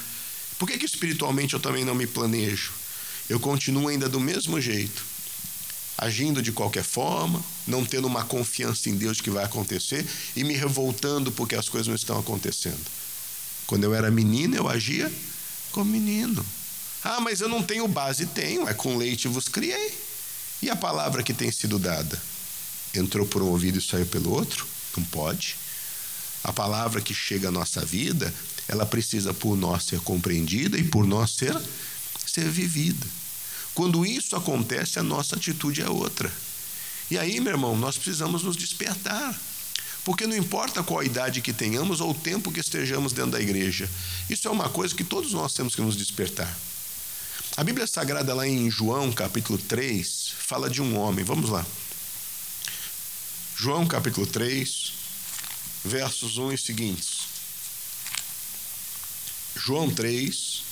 [0.59, 2.73] Por que, que espiritualmente eu também não me planejo?
[3.29, 5.03] Eu continuo ainda do mesmo jeito,
[5.97, 10.45] agindo de qualquer forma, não tendo uma confiança em Deus de que vai acontecer e
[10.45, 12.87] me revoltando porque as coisas não estão acontecendo.
[13.67, 15.11] Quando eu era menino, eu agia
[15.73, 16.45] como menino.
[17.03, 18.27] Ah, mas eu não tenho base.
[18.27, 19.97] Tenho, é com leite vos criei.
[20.61, 22.21] E a palavra que tem sido dada?
[22.95, 24.67] Entrou por um ouvido e saiu pelo outro?
[24.97, 25.57] Não pode.
[26.43, 28.33] A palavra que chega à nossa vida,
[28.67, 31.57] ela precisa por nós ser compreendida e por nós ser,
[32.27, 33.07] ser vivida.
[33.75, 36.33] Quando isso acontece, a nossa atitude é outra.
[37.11, 39.39] E aí, meu irmão, nós precisamos nos despertar.
[40.05, 43.89] Porque não importa qual idade que tenhamos ou o tempo que estejamos dentro da igreja,
[44.29, 46.55] isso é uma coisa que todos nós temos que nos despertar.
[47.59, 51.25] A Bíblia Sagrada, lá em João capítulo 3, fala de um homem.
[51.25, 51.67] Vamos lá.
[53.57, 54.93] João capítulo 3,
[55.85, 57.19] versos 1 e seguintes.
[59.57, 60.63] João 3,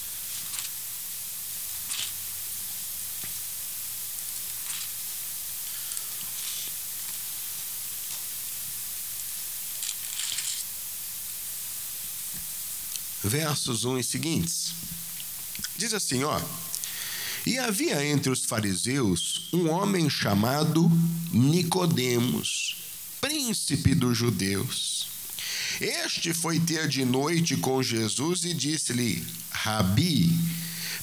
[13.24, 14.72] versos 1 e seguintes.
[15.76, 16.40] Diz assim, ó:
[17.46, 20.90] E havia entre os fariseus um homem chamado
[21.30, 22.76] Nicodemos,
[23.20, 25.06] príncipe dos judeus.
[25.80, 30.28] Este foi ter de noite com Jesus e disse-lhe: Rabi,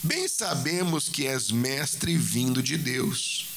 [0.04, 3.48] bem sabemos que és mestre vindo de Deus.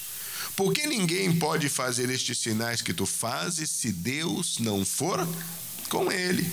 [0.54, 5.26] Porque ninguém pode fazer estes sinais que tu fazes se Deus não for
[5.88, 6.48] com ele.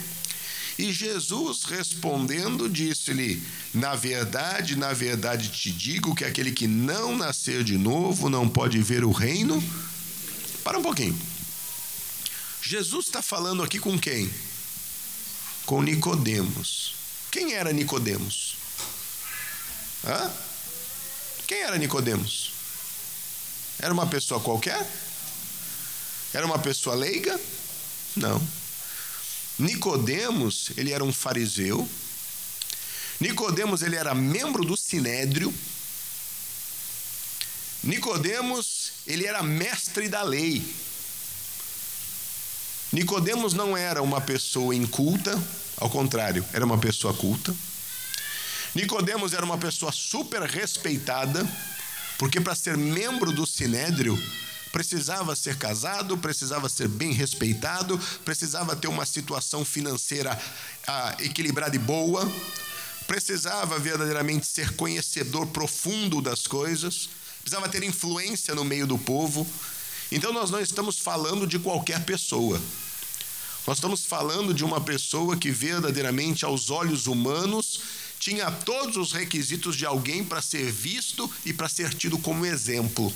[0.77, 3.41] E Jesus respondendo disse-lhe:
[3.73, 8.81] Na verdade, na verdade te digo que aquele que não nascer de novo não pode
[8.81, 9.63] ver o reino.
[10.63, 11.17] Para um pouquinho.
[12.61, 14.29] Jesus está falando aqui com quem?
[15.65, 16.95] Com Nicodemos.
[17.29, 18.55] Quem era Nicodemos?
[20.05, 20.31] Hã?
[21.45, 22.51] Quem era Nicodemos?
[23.79, 24.87] Era uma pessoa qualquer?
[26.33, 27.39] Era uma pessoa leiga?
[28.15, 28.62] Não.
[29.57, 31.87] Nicodemos, ele era um fariseu.
[33.19, 35.53] Nicodemos, ele era membro do sinédrio.
[37.83, 40.63] Nicodemos, ele era mestre da lei.
[42.91, 45.41] Nicodemos não era uma pessoa inculta,
[45.77, 47.53] ao contrário, era uma pessoa culta.
[48.75, 51.47] Nicodemos era uma pessoa super respeitada,
[52.17, 54.17] porque para ser membro do sinédrio,
[54.73, 60.37] precisava ser casado, precisava ser bem respeitado, precisava ter uma situação financeira
[60.87, 62.29] ah, equilibrada e boa,
[63.05, 67.07] precisava verdadeiramente ser conhecedor profundo das coisas,
[67.41, 69.47] precisava ter influência no meio do povo.
[70.11, 72.59] Então nós não estamos falando de qualquer pessoa.
[73.67, 77.79] Nós estamos falando de uma pessoa que verdadeiramente aos olhos humanos
[78.19, 83.13] tinha todos os requisitos de alguém para ser visto e para ser tido como exemplo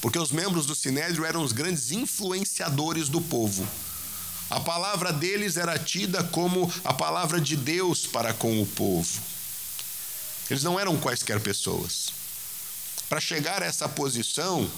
[0.00, 3.66] porque os membros do sinédrio eram os grandes influenciadores do povo.
[4.50, 9.20] A palavra deles era tida como a palavra de Deus para com o povo.
[10.48, 12.10] Eles não eram quaisquer pessoas.
[13.08, 14.70] Para chegar a essa posição,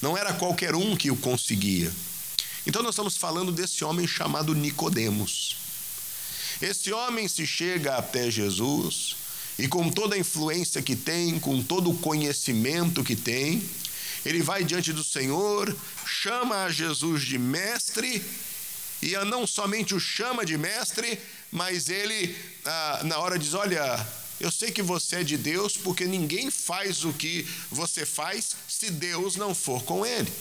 [0.00, 1.92] não era qualquer um que o conseguia.
[2.66, 5.56] Então nós estamos falando desse homem chamado Nicodemos.
[6.60, 9.16] Esse homem se chega até Jesus
[9.58, 13.62] e com toda a influência que tem, com todo o conhecimento que tem,
[14.24, 15.74] ele vai diante do Senhor,
[16.06, 18.22] chama a Jesus de mestre,
[19.02, 21.18] e não somente o chama de mestre,
[21.50, 24.06] mas ele, ah, na hora, diz: Olha,
[24.38, 28.90] eu sei que você é de Deus, porque ninguém faz o que você faz se
[28.90, 30.32] Deus não for com ele.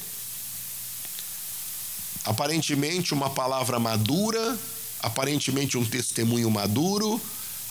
[2.24, 4.58] Aparentemente, uma palavra madura,
[5.00, 7.20] aparentemente, um testemunho maduro,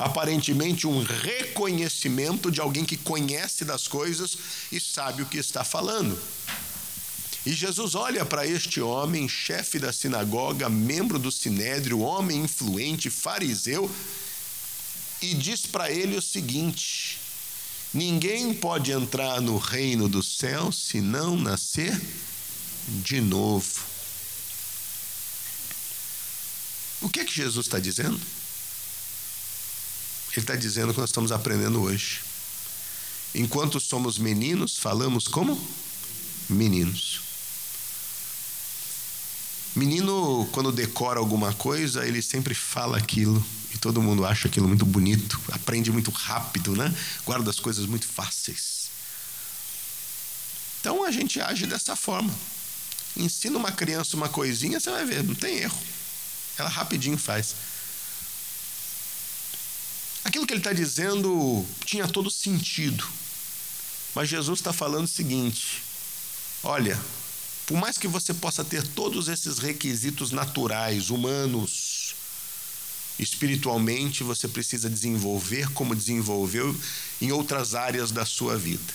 [0.00, 4.36] aparentemente um reconhecimento de alguém que conhece das coisas
[4.72, 6.18] e sabe o que está falando.
[7.44, 13.90] E Jesus olha para este homem, chefe da sinagoga, membro do sinédrio, homem influente, fariseu,
[15.20, 17.18] e diz para ele o seguinte:
[17.92, 21.98] Ninguém pode entrar no reino dos céus se não nascer
[23.02, 23.80] de novo.
[27.02, 28.20] O que é que Jesus está dizendo?
[30.32, 32.20] Ele está dizendo que nós estamos aprendendo hoje.
[33.34, 35.60] Enquanto somos meninos, falamos como
[36.48, 37.20] meninos.
[39.74, 44.84] Menino, quando decora alguma coisa, ele sempre fala aquilo e todo mundo acha aquilo muito
[44.84, 46.92] bonito, aprende muito rápido, né?
[47.24, 48.90] Guarda as coisas muito fáceis.
[50.80, 52.34] Então a gente age dessa forma.
[53.16, 55.78] Ensina uma criança uma coisinha, você vai ver, não tem erro.
[56.58, 57.54] Ela rapidinho faz.
[60.24, 63.06] Aquilo que ele está dizendo tinha todo sentido.
[64.14, 65.82] Mas Jesus está falando o seguinte:
[66.62, 66.98] olha,
[67.66, 72.00] por mais que você possa ter todos esses requisitos naturais, humanos,
[73.20, 76.74] Espiritualmente, você precisa desenvolver como desenvolveu
[77.20, 78.94] em outras áreas da sua vida.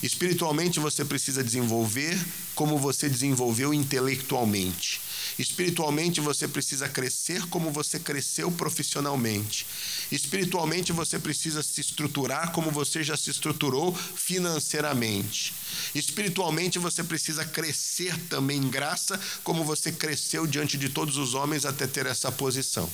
[0.00, 2.16] Espiritualmente, você precisa desenvolver
[2.54, 5.00] como você desenvolveu intelectualmente.
[5.36, 9.66] Espiritualmente, você precisa crescer como você cresceu profissionalmente.
[10.10, 15.54] Espiritualmente, você precisa se estruturar como você já se estruturou financeiramente.
[15.94, 21.64] Espiritualmente, você precisa crescer também em graça, como você cresceu diante de todos os homens
[21.64, 22.90] até ter essa posição.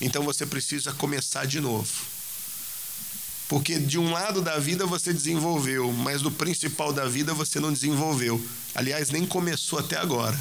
[0.00, 1.92] Então você precisa começar de novo.
[3.48, 7.72] Porque de um lado da vida você desenvolveu, mas do principal da vida você não
[7.72, 8.42] desenvolveu.
[8.74, 10.38] Aliás, nem começou até agora.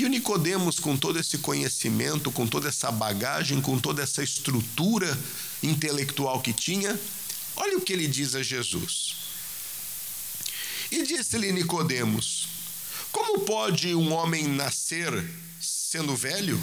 [0.00, 5.06] E o Nicodemos, com todo esse conhecimento, com toda essa bagagem, com toda essa estrutura
[5.62, 6.98] intelectual que tinha,
[7.54, 9.16] olha o que ele diz a Jesus.
[10.90, 12.48] E disse-lhe Nicodemos:
[13.12, 15.12] Como pode um homem nascer
[15.60, 16.58] sendo velho?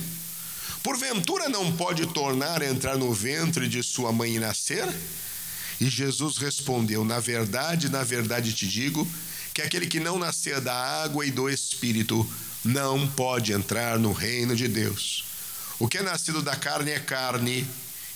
[0.82, 4.92] Porventura não pode tornar a entrar no ventre de sua mãe e nascer?
[5.80, 9.08] E Jesus respondeu: Na verdade, na verdade te digo,
[9.58, 12.30] que aquele que não nascer da água e do espírito
[12.64, 15.26] não pode entrar no reino de Deus.
[15.80, 17.68] O que é nascido da carne é carne,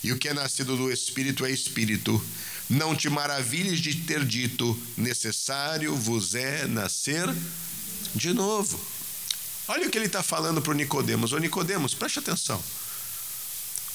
[0.04, 2.24] e o que é nascido do espírito é espírito.
[2.70, 7.28] Não te maravilhes de ter dito: necessário vos é nascer
[8.14, 8.80] de novo.
[9.68, 11.34] Olha o que ele está falando para o Nicodemos.
[11.34, 12.64] Ô Nicodemos, preste atenção.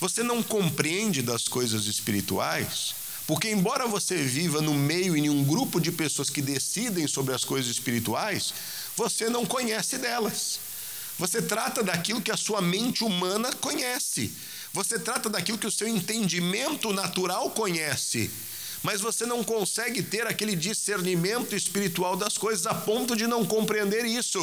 [0.01, 5.81] Você não compreende das coisas espirituais, porque embora você viva no meio em um grupo
[5.81, 8.55] de pessoas que decidem sobre as coisas espirituais,
[8.97, 10.61] você não conhece delas.
[11.19, 14.33] Você trata daquilo que a sua mente humana conhece.
[14.73, 18.31] Você trata daquilo que o seu entendimento natural conhece.
[18.83, 24.05] Mas você não consegue ter aquele discernimento espiritual das coisas a ponto de não compreender
[24.05, 24.39] isso.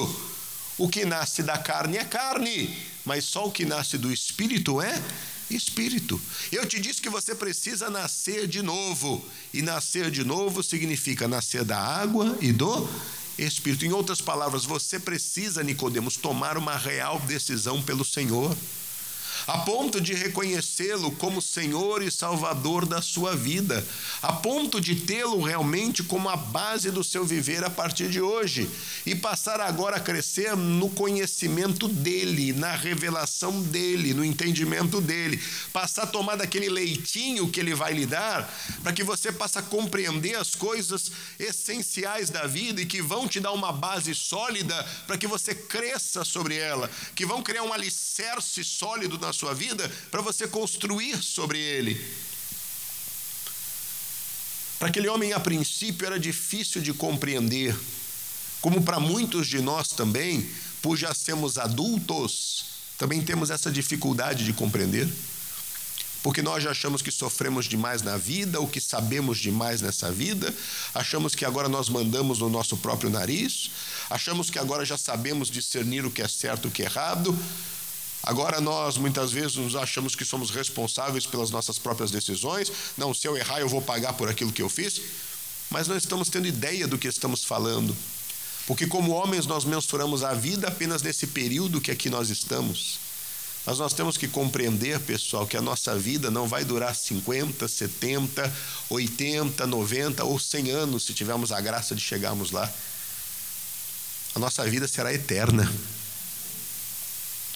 [0.78, 5.02] O que nasce da carne é carne, mas só o que nasce do espírito é
[5.56, 6.20] espírito.
[6.52, 11.64] Eu te disse que você precisa nascer de novo, e nascer de novo significa nascer
[11.64, 12.88] da água e do
[13.38, 13.86] espírito.
[13.86, 18.56] Em outras palavras, você precisa, Nicodemos, tomar uma real decisão pelo Senhor
[19.48, 23.86] a ponto de reconhecê-lo como Senhor e Salvador da sua vida,
[24.22, 28.70] a ponto de tê-lo realmente como a base do seu viver a partir de hoje
[29.06, 36.04] e passar agora a crescer no conhecimento dele, na revelação dele, no entendimento dele, passar
[36.04, 38.50] a tomar daquele leitinho que ele vai lhe dar,
[38.82, 43.52] para que você possa compreender as coisas essenciais da vida e que vão te dar
[43.52, 44.74] uma base sólida
[45.06, 49.92] para que você cresça sobre ela, que vão criar um alicerce sólido na sua vida
[50.10, 52.00] para você construir sobre ele.
[54.80, 57.74] Para aquele homem, a princípio, era difícil de compreender,
[58.62, 60.50] como para muitos de nós também,
[60.82, 62.66] por já sermos adultos,
[62.98, 65.08] também temos essa dificuldade de compreender.
[66.22, 70.54] Porque nós já achamos que sofremos demais na vida, ou que sabemos demais nessa vida,
[70.94, 73.72] achamos que agora nós mandamos no nosso próprio nariz,
[74.10, 77.38] achamos que agora já sabemos discernir o que é certo e o que é errado,
[78.24, 82.72] Agora nós muitas vezes nos achamos que somos responsáveis pelas nossas próprias decisões.
[82.98, 85.02] Não, se eu errar, eu vou pagar por aquilo que eu fiz.
[85.70, 87.96] Mas não estamos tendo ideia do que estamos falando.
[88.66, 93.00] Porque, como homens, nós mensuramos a vida apenas nesse período que aqui nós estamos.
[93.66, 98.54] Mas nós temos que compreender, pessoal, que a nossa vida não vai durar 50, 70,
[98.90, 102.72] 80, 90 ou 100 anos se tivermos a graça de chegarmos lá.
[104.36, 105.72] A nossa vida será eterna.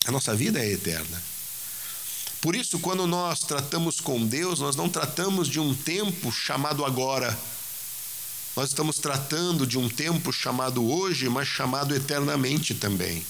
[0.08, 1.22] A nossa vida é eterna.
[2.40, 7.38] Por isso, quando nós tratamos com Deus, nós não tratamos de um tempo chamado agora.
[8.56, 13.26] Nós estamos tratando de um tempo chamado hoje, mas chamado eternamente também.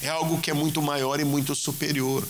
[0.00, 2.26] É algo que é muito maior e muito superior.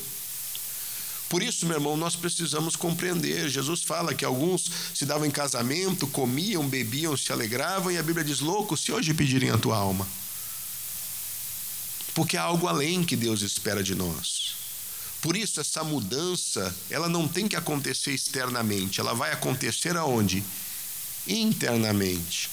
[1.30, 3.48] Por isso, meu irmão, nós precisamos compreender.
[3.48, 8.24] Jesus fala que alguns se davam em casamento, comiam, bebiam, se alegravam, e a Bíblia
[8.24, 10.06] diz: louco, se hoje pedirem a tua alma
[12.16, 14.54] porque há algo além que Deus espera de nós.
[15.20, 20.42] Por isso essa mudança, ela não tem que acontecer externamente, ela vai acontecer aonde?
[21.26, 22.48] Internamente.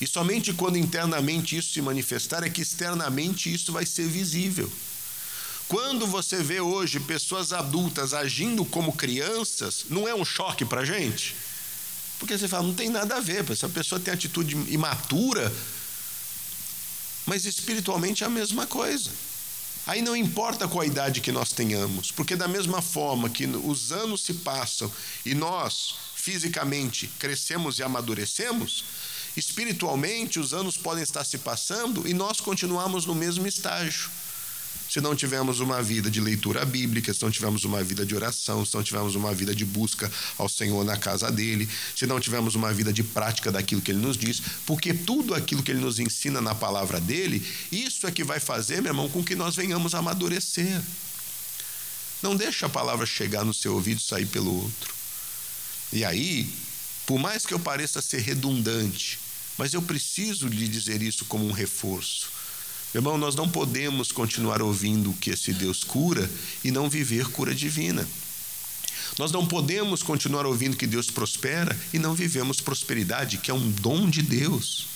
[0.00, 4.70] E somente quando internamente isso se manifestar é que externamente isso vai ser visível.
[5.68, 11.36] Quando você vê hoje pessoas adultas agindo como crianças, não é um choque para gente?
[12.18, 15.52] Porque você fala, não tem nada a ver, essa pessoa tem atitude imatura,
[17.28, 19.10] mas espiritualmente é a mesma coisa.
[19.86, 23.92] Aí não importa qual a idade que nós tenhamos, porque da mesma forma que os
[23.92, 24.90] anos se passam
[25.24, 28.84] e nós fisicamente crescemos e amadurecemos,
[29.36, 34.10] espiritualmente os anos podem estar se passando e nós continuamos no mesmo estágio.
[34.88, 38.64] Se não tivermos uma vida de leitura bíblica, se não tivermos uma vida de oração,
[38.64, 42.54] se não tivermos uma vida de busca ao Senhor na casa dele, se não tivermos
[42.54, 45.98] uma vida de prática daquilo que ele nos diz, porque tudo aquilo que ele nos
[45.98, 49.94] ensina na palavra dele, isso é que vai fazer, meu irmão, com que nós venhamos
[49.94, 50.80] a amadurecer.
[52.22, 54.94] Não deixe a palavra chegar no seu ouvido e sair pelo outro.
[55.92, 56.50] E aí,
[57.06, 59.18] por mais que eu pareça ser redundante,
[59.56, 62.37] mas eu preciso lhe dizer isso como um reforço.
[62.94, 66.28] Irmão, nós não podemos continuar ouvindo que esse Deus cura
[66.64, 68.08] e não viver cura divina.
[69.18, 73.70] Nós não podemos continuar ouvindo que Deus prospera e não vivemos prosperidade, que é um
[73.70, 74.86] dom de Deus.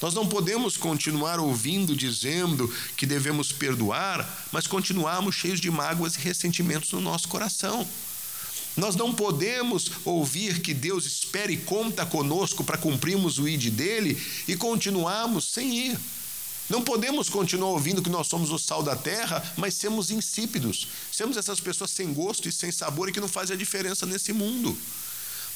[0.00, 6.20] Nós não podemos continuar ouvindo dizendo que devemos perdoar, mas continuarmos cheios de mágoas e
[6.20, 7.86] ressentimentos no nosso coração.
[8.76, 14.20] Nós não podemos ouvir que Deus espera e conta conosco para cumprirmos o ID dele
[14.48, 15.98] e continuarmos sem ir.
[16.70, 20.86] Não podemos continuar ouvindo que nós somos o sal da terra, mas sermos insípidos.
[21.10, 24.32] Sermos essas pessoas sem gosto e sem sabor e que não fazem a diferença nesse
[24.32, 24.78] mundo.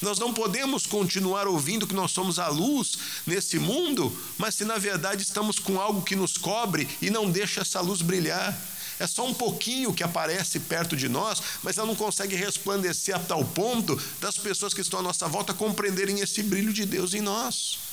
[0.01, 4.77] Nós não podemos continuar ouvindo que nós somos a luz nesse mundo, mas se na
[4.77, 8.53] verdade estamos com algo que nos cobre e não deixa essa luz brilhar.
[8.99, 13.19] É só um pouquinho que aparece perto de nós, mas ela não consegue resplandecer a
[13.19, 17.21] tal ponto das pessoas que estão à nossa volta compreenderem esse brilho de Deus em
[17.21, 17.84] nós.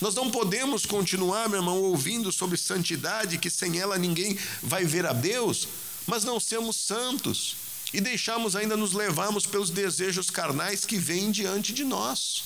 [0.00, 5.04] Nós não podemos continuar, meu irmão, ouvindo sobre santidade, que sem ela ninguém vai ver
[5.04, 5.66] a Deus,
[6.06, 7.56] mas não sermos santos
[7.92, 12.44] e deixarmos ainda nos levarmos pelos desejos carnais que vêm diante de nós.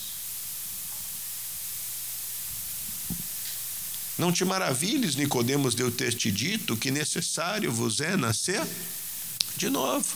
[4.17, 8.63] Não te maravilhes, Nicodemos, de eu ter te dito que necessário vos é nascer
[9.57, 10.07] de novo.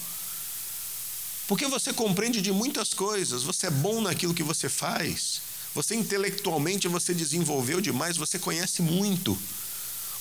[1.48, 5.40] Porque você compreende de muitas coisas, você é bom naquilo que você faz,
[5.76, 9.36] você intelectualmente você desenvolveu demais, você conhece muito.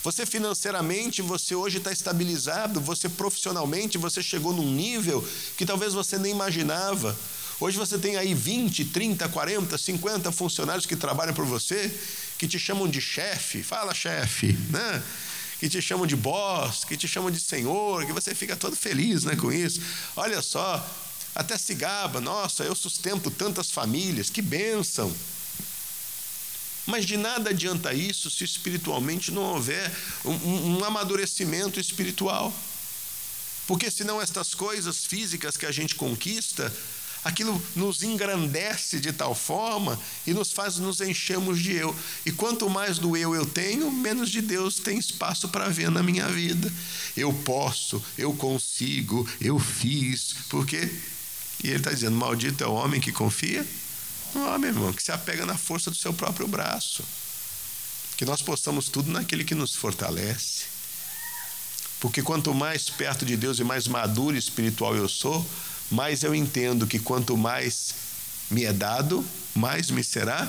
[0.03, 5.25] Você financeiramente, você hoje está estabilizado, você profissionalmente, você chegou num nível
[5.55, 7.17] que talvez você nem imaginava.
[7.57, 11.89] Hoje você tem aí 20, 30, 40, 50 funcionários que trabalham por você,
[12.37, 15.01] que te chamam de chefe, fala chefe, né?
[15.57, 19.23] Que te chamam de boss, que te chamam de senhor, que você fica todo feliz
[19.23, 19.79] né, com isso.
[20.17, 20.85] Olha só,
[21.33, 25.15] até se gaba, nossa, eu sustento tantas famílias, que bênção.
[26.85, 29.91] Mas de nada adianta isso se espiritualmente não houver
[30.23, 32.53] um, um amadurecimento espiritual.
[33.67, 36.71] Porque senão estas coisas físicas que a gente conquista,
[37.23, 41.95] aquilo nos engrandece de tal forma e nos faz nos enchemos de eu.
[42.23, 46.03] E quanto mais do eu eu tenho, menos de Deus tem espaço para ver na
[46.03, 46.71] minha vida.
[47.17, 50.87] Eu posso, eu consigo, eu fiz, porque
[51.63, 53.65] e ele está dizendo: maldito é o homem que confia
[54.35, 57.03] não, meu irmão, que se apega na força do seu próprio braço.
[58.17, 60.65] Que nós possamos tudo naquele que nos fortalece.
[61.99, 65.45] Porque quanto mais perto de Deus e mais maduro espiritual eu sou,
[65.89, 67.95] mais eu entendo que quanto mais
[68.51, 69.25] me é dado,
[69.55, 70.47] mais me será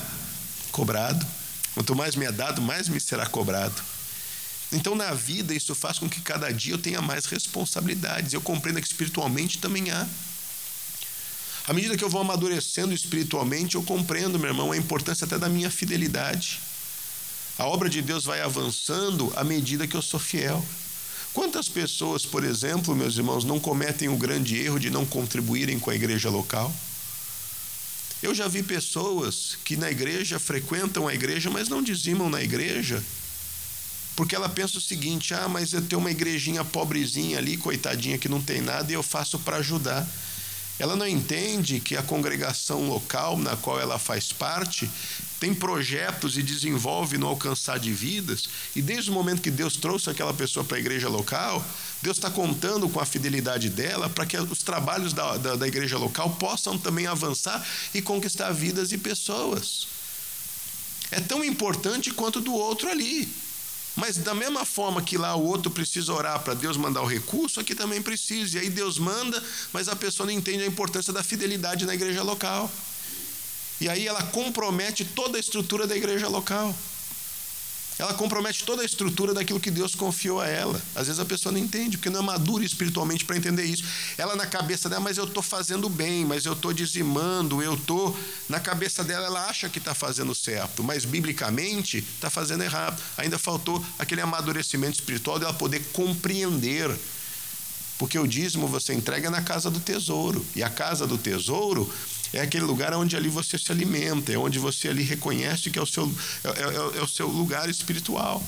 [0.70, 1.26] cobrado.
[1.74, 3.82] Quanto mais me é dado, mais me será cobrado.
[4.72, 8.32] Então, na vida, isso faz com que cada dia eu tenha mais responsabilidades.
[8.32, 10.06] Eu compreendo que espiritualmente também há.
[11.66, 15.48] À medida que eu vou amadurecendo espiritualmente, eu compreendo, meu irmão, a importância até da
[15.48, 16.60] minha fidelidade.
[17.58, 20.64] A obra de Deus vai avançando à medida que eu sou fiel.
[21.32, 25.90] Quantas pessoas, por exemplo, meus irmãos, não cometem o grande erro de não contribuírem com
[25.90, 26.72] a igreja local?
[28.22, 33.02] Eu já vi pessoas que na igreja frequentam a igreja, mas não dizimam na igreja,
[34.14, 38.28] porque ela pensa o seguinte: ah, mas eu tenho uma igrejinha pobrezinha ali, coitadinha, que
[38.28, 40.08] não tem nada, e eu faço para ajudar.
[40.78, 44.90] Ela não entende que a congregação local na qual ela faz parte
[45.40, 50.10] tem projetos e desenvolve no alcançar de vidas, e desde o momento que Deus trouxe
[50.10, 51.64] aquela pessoa para a igreja local,
[52.02, 55.98] Deus está contando com a fidelidade dela para que os trabalhos da, da, da igreja
[55.98, 59.88] local possam também avançar e conquistar vidas e pessoas.
[61.10, 63.28] É tão importante quanto do outro ali.
[63.96, 67.58] Mas da mesma forma que lá o outro precisa orar para Deus mandar o recurso,
[67.58, 68.58] aqui também precisa.
[68.58, 69.42] E aí Deus manda,
[69.72, 72.70] mas a pessoa não entende a importância da fidelidade na igreja local.
[73.80, 76.74] E aí ela compromete toda a estrutura da igreja local.
[77.98, 80.80] Ela compromete toda a estrutura daquilo que Deus confiou a ela.
[80.94, 83.84] Às vezes a pessoa não entende, porque não é madura espiritualmente para entender isso.
[84.18, 88.14] Ela na cabeça dela, mas eu estou fazendo bem, mas eu estou dizimando, eu estou.
[88.50, 93.00] Na cabeça dela, ela acha que está fazendo certo, mas biblicamente está fazendo errado.
[93.16, 96.94] Ainda faltou aquele amadurecimento espiritual dela poder compreender.
[97.98, 100.44] Porque o dízimo você entrega na casa do tesouro.
[100.54, 101.90] E a casa do tesouro
[102.32, 105.82] é aquele lugar onde ali você se alimenta, é onde você ali reconhece que é
[105.82, 106.12] o seu,
[106.44, 108.44] é, é, é o seu lugar espiritual.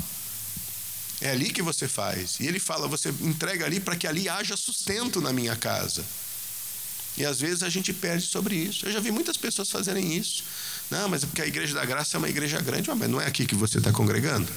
[1.20, 2.38] É ali que você faz.
[2.40, 6.04] E ele fala: você entrega ali para que ali haja sustento na minha casa.
[7.16, 8.86] E às vezes a gente perde sobre isso.
[8.86, 10.44] Eu já vi muitas pessoas fazerem isso.
[10.88, 13.26] Não, mas é porque a igreja da graça é uma igreja grande, mas não é
[13.26, 14.50] aqui que você está congregando.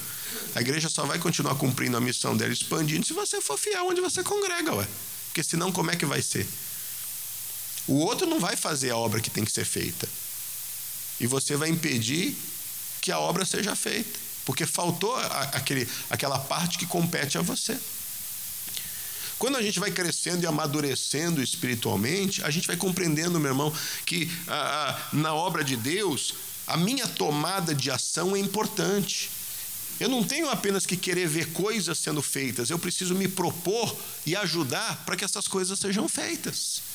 [0.53, 3.99] A igreja só vai continuar cumprindo a missão dela, expandindo, se você for fiel onde
[3.99, 4.88] você congrega, ué.
[5.28, 6.47] Porque senão, como é que vai ser?
[7.91, 10.07] O outro não vai fazer a obra que tem que ser feita.
[11.19, 12.37] E você vai impedir
[13.01, 14.17] que a obra seja feita.
[14.45, 15.13] Porque faltou
[15.51, 17.77] aquele, aquela parte que compete a você.
[19.37, 23.73] Quando a gente vai crescendo e amadurecendo espiritualmente, a gente vai compreendendo, meu irmão,
[24.05, 26.33] que ah, ah, na obra de Deus,
[26.67, 29.29] a minha tomada de ação é importante.
[29.99, 33.93] Eu não tenho apenas que querer ver coisas sendo feitas, eu preciso me propor
[34.25, 36.90] e ajudar para que essas coisas sejam feitas.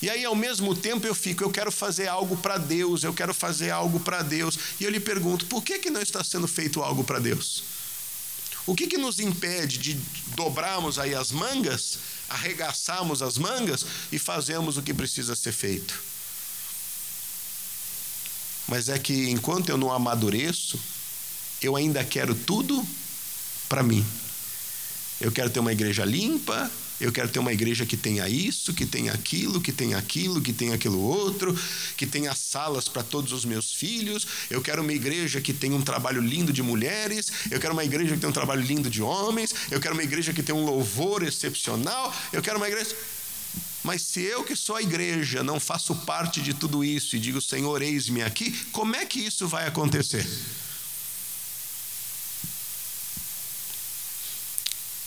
[0.00, 3.34] E aí, ao mesmo tempo, eu fico, eu quero fazer algo para Deus, eu quero
[3.34, 4.58] fazer algo para Deus.
[4.78, 7.64] E eu lhe pergunto, por que, que não está sendo feito algo para Deus?
[8.64, 9.94] O que, que nos impede de
[10.36, 15.98] dobrarmos aí as mangas, arregaçarmos as mangas e fazermos o que precisa ser feito?
[18.68, 20.78] Mas é que enquanto eu não amadureço,
[21.62, 22.86] eu ainda quero tudo
[23.68, 24.06] para mim.
[25.20, 26.70] Eu quero ter uma igreja limpa,
[27.00, 30.52] eu quero ter uma igreja que tenha isso, que tenha aquilo, que tenha aquilo, que
[30.52, 31.56] tenha aquilo outro,
[31.96, 34.26] que tenha salas para todos os meus filhos.
[34.50, 37.30] Eu quero uma igreja que tenha um trabalho lindo de mulheres.
[37.50, 39.54] Eu quero uma igreja que tenha um trabalho lindo de homens.
[39.70, 42.12] Eu quero uma igreja que tenha um louvor excepcional.
[42.32, 42.96] Eu quero uma igreja.
[43.84, 47.40] Mas se eu que sou a igreja não faço parte de tudo isso e digo,
[47.40, 50.26] Senhor, eis-me aqui, como é que isso vai acontecer?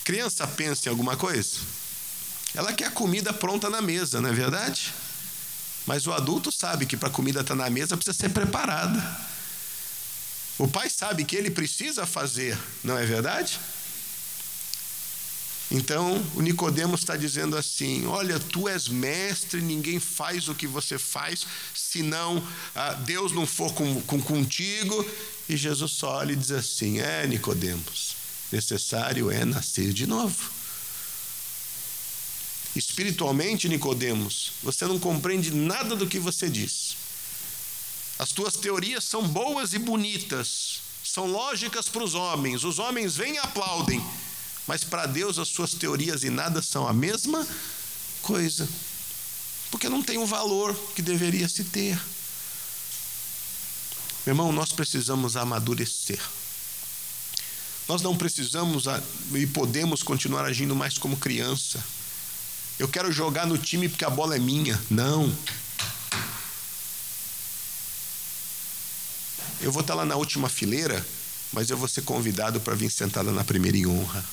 [0.04, 1.81] Criança pensa em alguma coisa?
[2.54, 4.92] Ela quer a comida pronta na mesa, não é verdade?
[5.86, 9.02] Mas o adulto sabe que para a comida estar tá na mesa precisa ser preparada.
[10.58, 13.58] O pai sabe que ele precisa fazer, não é verdade?
[15.70, 20.98] Então, o Nicodemos está dizendo assim: Olha, tu és mestre, ninguém faz o que você
[20.98, 25.04] faz, senão ah, Deus não for com, com, contigo.
[25.48, 28.16] E Jesus só olha e diz assim: É, Nicodemos,
[28.52, 30.61] necessário é nascer de novo.
[32.74, 36.96] Espiritualmente, Nicodemos, você não compreende nada do que você diz.
[38.18, 42.64] As tuas teorias são boas e bonitas, são lógicas para os homens.
[42.64, 44.02] Os homens vêm e aplaudem,
[44.66, 47.46] mas para Deus as suas teorias e nada são a mesma
[48.22, 48.68] coisa.
[49.70, 51.98] Porque não tem o valor que deveria se ter.
[54.24, 56.20] Meu irmão, nós precisamos amadurecer.
[57.88, 58.84] Nós não precisamos
[59.34, 61.82] e podemos continuar agindo mais como criança.
[62.82, 64.76] Eu quero jogar no time porque a bola é minha.
[64.90, 65.32] Não.
[69.60, 71.06] Eu vou estar lá na última fileira,
[71.52, 74.24] mas eu vou ser convidado para vir sentada na primeira em honra.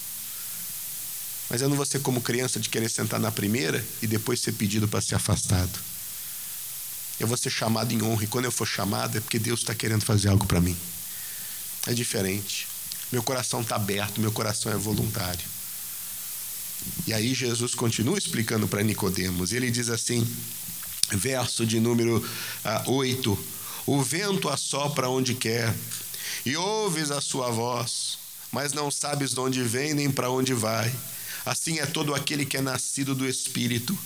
[1.47, 4.54] Mas eu não vou ser como criança de querer sentar na primeira e depois ser
[4.54, 5.80] pedido para ser afastado.
[7.20, 9.76] Eu vou ser chamado em honra, e quando eu for chamado é porque Deus está
[9.76, 10.76] querendo fazer algo para mim.
[11.86, 12.68] É diferente.
[13.12, 15.59] Meu coração está aberto, meu coração é voluntário.
[17.07, 19.51] E aí Jesus continua explicando para Nicodemos.
[19.51, 20.27] Ele diz assim,
[21.11, 22.23] verso de número
[22.86, 25.73] 8: ah, O vento assopra onde quer,
[26.45, 28.17] e ouves a sua voz,
[28.51, 30.93] mas não sabes de onde vem nem para onde vai.
[31.45, 33.97] Assim é todo aquele que é nascido do Espírito.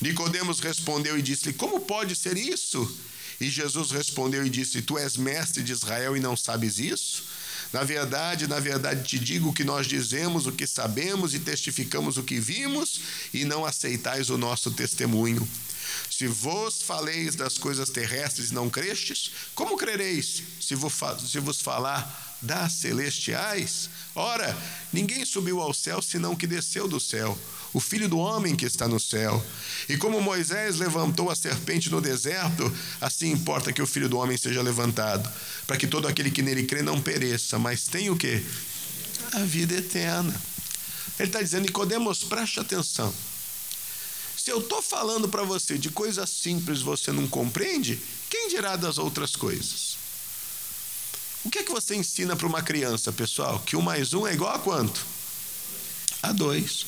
[0.00, 2.98] Nicodemos respondeu e disse-lhe: Como pode ser isso?
[3.40, 7.24] E Jesus respondeu e disse: Tu és mestre de Israel e não sabes isso?
[7.74, 12.22] Na verdade, na verdade te digo que nós dizemos o que sabemos e testificamos o
[12.22, 13.00] que vimos,
[13.32, 15.46] e não aceitais o nosso testemunho.
[16.08, 22.74] Se vos faleis das coisas terrestres e não crestes, como crereis se vos falar das
[22.74, 23.90] celestiais?
[24.14, 24.56] Ora,
[24.92, 27.36] ninguém subiu ao céu senão que desceu do céu
[27.74, 29.44] o filho do homem que está no céu.
[29.88, 34.38] E como Moisés levantou a serpente no deserto, assim importa que o filho do homem
[34.38, 35.28] seja levantado,
[35.66, 38.42] para que todo aquele que nele crê não pereça, mas tenha o que?
[39.32, 40.34] A vida eterna.
[41.18, 43.12] Ele está dizendo, Nicodemos, preste atenção.
[44.36, 48.00] Se eu estou falando para você de coisas simples você não compreende,
[48.30, 49.96] quem dirá das outras coisas?
[51.44, 53.58] O que é que você ensina para uma criança, pessoal?
[53.60, 55.04] Que um mais um é igual a quanto?
[56.22, 56.86] A dois.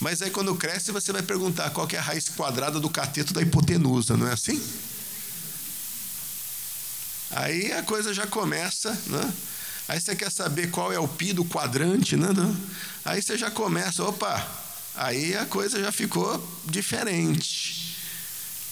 [0.00, 3.42] Mas aí quando cresce, você vai perguntar qual é a raiz quadrada do cateto da
[3.42, 4.60] hipotenusa, não é assim?
[7.32, 9.32] Aí a coisa já começa, né?
[9.86, 12.28] Aí você quer saber qual é o pi do quadrante, né?
[13.04, 14.48] Aí você já começa, opa,
[14.94, 17.96] aí a coisa já ficou diferente.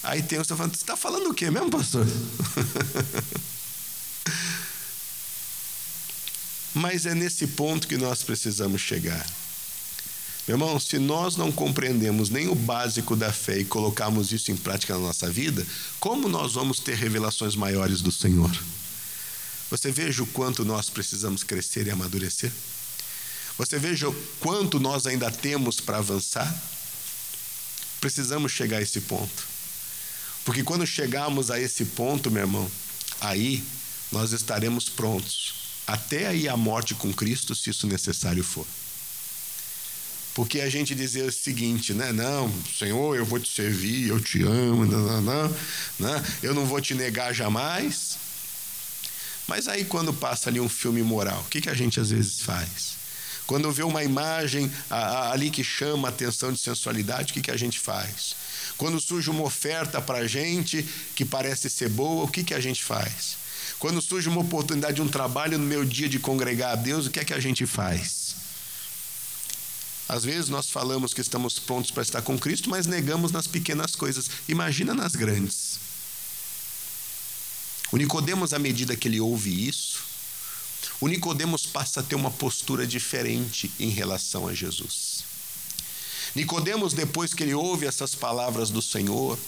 [0.02, 2.06] Aí tem você falando, você está falando o quê mesmo, pastor?
[6.72, 9.26] Mas é nesse ponto que nós precisamos chegar.
[10.48, 14.56] Meu irmão, se nós não compreendemos nem o básico da fé e colocarmos isso em
[14.56, 15.64] prática na nossa vida,
[16.00, 18.50] como nós vamos ter revelações maiores do Senhor?
[19.70, 22.50] Você veja o quanto nós precisamos crescer e amadurecer?
[23.58, 26.50] Você veja o quanto nós ainda temos para avançar?
[28.00, 29.46] Precisamos chegar a esse ponto.
[30.46, 32.70] Porque quando chegarmos a esse ponto, meu irmão,
[33.20, 33.62] aí
[34.10, 35.52] nós estaremos prontos
[35.86, 38.66] até aí a morte com Cristo, se isso necessário for.
[40.34, 42.12] Porque a gente dizer o seguinte, né?
[42.12, 45.56] Não, Senhor, eu vou te servir, eu te amo, não, não, não,
[45.98, 46.24] né?
[46.42, 48.16] eu não vou te negar jamais.
[49.48, 52.40] Mas aí quando passa ali um filme moral, o que, que a gente às vezes
[52.40, 52.98] faz?
[53.46, 57.56] Quando vê uma imagem ali que chama a atenção de sensualidade, o que, que a
[57.56, 58.36] gente faz?
[58.76, 62.60] Quando surge uma oferta para a gente que parece ser boa, o que, que a
[62.60, 63.38] gente faz?
[63.78, 67.10] Quando surge uma oportunidade de um trabalho no meu dia de congregar a Deus, o
[67.10, 68.27] que é que a gente faz?
[70.08, 73.94] Às vezes nós falamos que estamos prontos para estar com Cristo, mas negamos nas pequenas
[73.94, 74.30] coisas.
[74.48, 75.78] Imagina nas grandes.
[77.92, 80.00] O Nicodemos, à medida que ele ouve isso,
[81.00, 85.24] o Nicodemos passa a ter uma postura diferente em relação a Jesus.
[86.34, 89.38] Nicodemos, depois que ele ouve essas palavras do Senhor,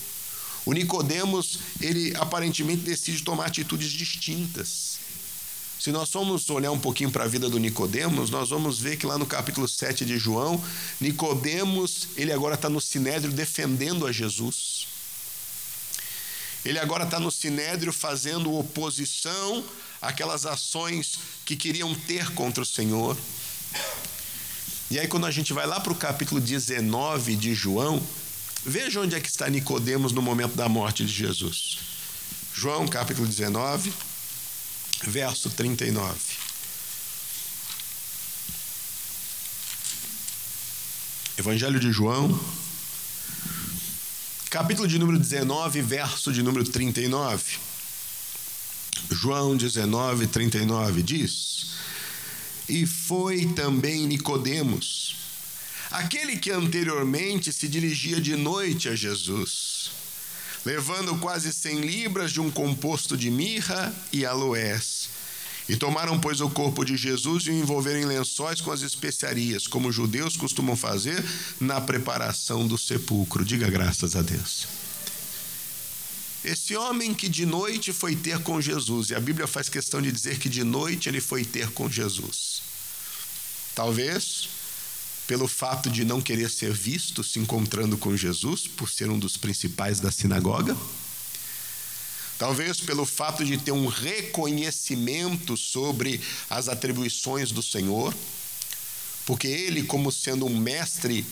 [0.64, 4.98] o Nicodemos, ele aparentemente decide tomar atitudes distintas.
[5.80, 9.06] Se nós formos olhar um pouquinho para a vida do Nicodemos, nós vamos ver que
[9.06, 10.62] lá no capítulo 7 de João,
[11.00, 14.86] Nicodemos, ele agora está no Sinédrio defendendo a Jesus.
[16.64, 19.64] Ele agora está no Sinédrio fazendo oposição
[20.02, 23.16] àquelas ações que queriam ter contra o Senhor.
[24.90, 28.02] E aí, quando a gente vai lá para o capítulo 19 de João,
[28.64, 31.78] Veja onde é que está Nicodemos no momento da morte de Jesus.
[32.54, 33.90] João capítulo 19,
[35.02, 36.18] verso 39.
[41.38, 42.38] Evangelho de João,
[44.50, 47.58] capítulo de número 19, verso de número 39.
[49.10, 51.70] João 19, 39 diz:
[52.68, 55.16] E foi também Nicodemos,
[55.90, 59.92] aquele que anteriormente se dirigia de noite a Jesus,
[60.64, 65.08] levando quase cem libras de um composto de mirra e aloés.
[65.68, 69.68] E tomaram, pois, o corpo de Jesus e o envolveram em lençóis com as especiarias,
[69.68, 71.24] como os judeus costumam fazer
[71.60, 73.44] na preparação do sepulcro.
[73.44, 74.66] Diga graças a Deus.
[76.44, 80.10] Esse homem que de noite foi ter com Jesus, e a Bíblia faz questão de
[80.10, 82.62] dizer que de noite ele foi ter com Jesus.
[83.74, 84.48] Talvez
[85.30, 89.36] pelo fato de não querer ser visto se encontrando com Jesus, por ser um dos
[89.36, 90.76] principais da sinagoga.
[92.36, 96.20] Talvez pelo fato de ter um reconhecimento sobre
[96.50, 98.12] as atribuições do Senhor,
[99.24, 101.24] porque ele, como sendo um mestre,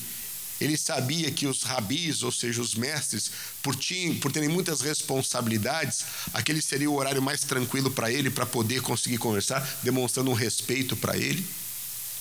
[0.61, 3.77] ele sabia que os rabis, ou seja, os mestres, por,
[4.21, 9.19] por terem muitas responsabilidades, aquele seria o horário mais tranquilo para ele, para poder conseguir
[9.19, 11.45] conversar, demonstrando um respeito para ele.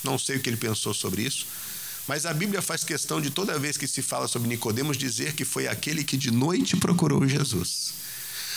[0.02, 1.46] Não sei o que ele pensou sobre isso,
[2.08, 5.44] mas a Bíblia faz questão de toda vez que se fala sobre Nicodemos dizer que
[5.44, 7.92] foi aquele que de noite procurou Jesus.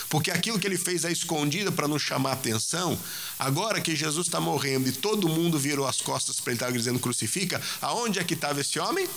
[0.09, 2.97] Porque aquilo que ele fez à escondida para nos chamar atenção,
[3.37, 6.99] agora que Jesus está morrendo e todo mundo virou as costas para ele estar dizendo
[6.99, 9.07] crucifica, aonde é que estava esse homem?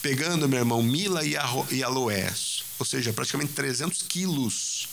[0.00, 4.88] Pegando, meu irmão, mila e aloés, ou seja, praticamente 300 quilos,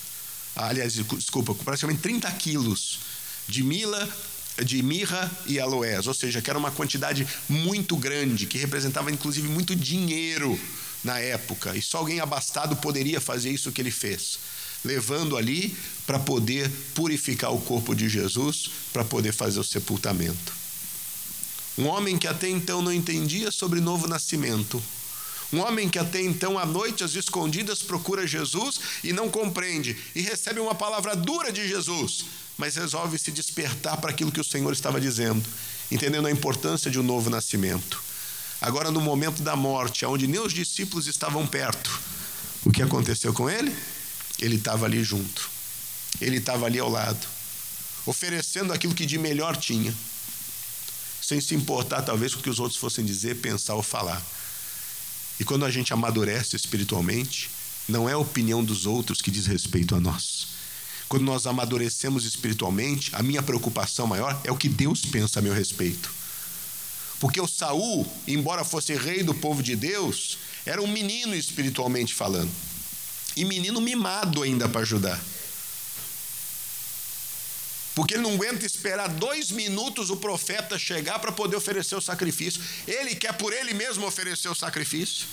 [0.55, 2.99] aliás, desculpa, praticamente 30 quilos
[3.47, 4.11] de mila
[4.63, 9.47] de mirra e aloés, ou seja, que era uma quantidade muito grande, que representava inclusive
[9.47, 10.59] muito dinheiro
[11.03, 14.39] na época, e só alguém abastado poderia fazer isso que ele fez,
[14.83, 15.75] levando ali
[16.05, 20.53] para poder purificar o corpo de Jesus, para poder fazer o sepultamento.
[21.77, 24.81] Um homem que até então não entendia sobre novo nascimento,
[25.53, 30.21] um homem que até então, à noite, às escondidas, procura Jesus e não compreende, e
[30.21, 32.25] recebe uma palavra dura de Jesus,
[32.57, 35.43] mas resolve se despertar para aquilo que o Senhor estava dizendo,
[35.91, 38.01] entendendo a importância de um novo nascimento.
[38.61, 41.99] Agora, no momento da morte, onde nem os discípulos estavam perto,
[42.63, 43.75] o que aconteceu com ele?
[44.39, 45.49] Ele estava ali junto,
[46.21, 47.27] ele estava ali ao lado,
[48.05, 49.93] oferecendo aquilo que de melhor tinha,
[51.21, 54.21] sem se importar, talvez, com o que os outros fossem dizer, pensar ou falar.
[55.39, 57.49] E quando a gente amadurece espiritualmente,
[57.89, 60.54] não é a opinião dos outros que diz respeito a nós
[61.07, 65.53] quando nós amadurecemos espiritualmente, a minha preocupação maior é o que Deus pensa a meu
[65.53, 66.11] respeito.
[67.19, 72.51] Porque o Saul, embora fosse rei do povo de Deus, era um menino espiritualmente falando.
[73.37, 75.21] E menino mimado ainda para ajudar.
[77.93, 82.61] Porque ele não aguenta esperar dois minutos o profeta chegar para poder oferecer o sacrifício.
[82.85, 85.25] Ele quer por ele mesmo oferecer o sacrifício.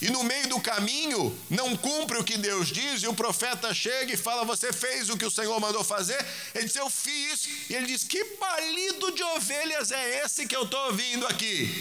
[0.00, 4.12] E no meio do caminho não cumpre o que Deus diz, e o profeta chega
[4.12, 6.22] e fala: Você fez o que o Senhor mandou fazer?
[6.54, 7.48] Ele diz: Eu fiz.
[7.70, 11.72] E ele diz: Que balido de ovelhas é esse que eu estou ouvindo aqui?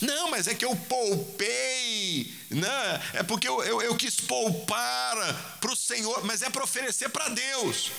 [0.00, 3.02] Não, mas é que eu poupei, né?
[3.14, 5.16] é porque eu, eu, eu quis poupar
[5.58, 7.90] para o Senhor, mas é para oferecer para Deus.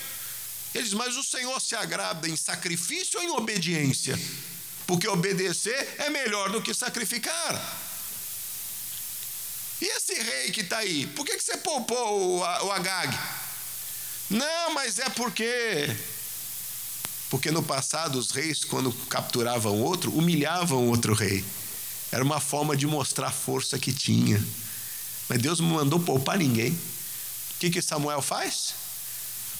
[0.74, 4.18] Ele diz: Mas o Senhor se agrada em sacrifício ou em obediência?
[4.86, 7.87] Porque obedecer é melhor do que sacrificar.
[9.80, 13.16] E esse rei que está aí, por que, que você poupou o, o Agag?
[14.28, 15.94] Não, mas é porque.
[17.30, 21.44] Porque no passado os reis, quando capturavam outro, humilhavam outro rei.
[22.10, 24.42] Era uma forma de mostrar a força que tinha.
[25.28, 26.72] Mas Deus não mandou poupar ninguém.
[26.72, 28.74] O que, que Samuel faz?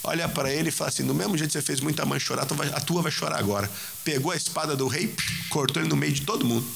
[0.03, 2.47] Olha para ele e fala assim: do mesmo jeito que você fez muita mãe chorar,
[2.75, 3.71] a tua vai chorar agora.
[4.05, 5.15] Pegou a espada do rei,
[5.51, 6.67] cortou ele no meio de todo mundo.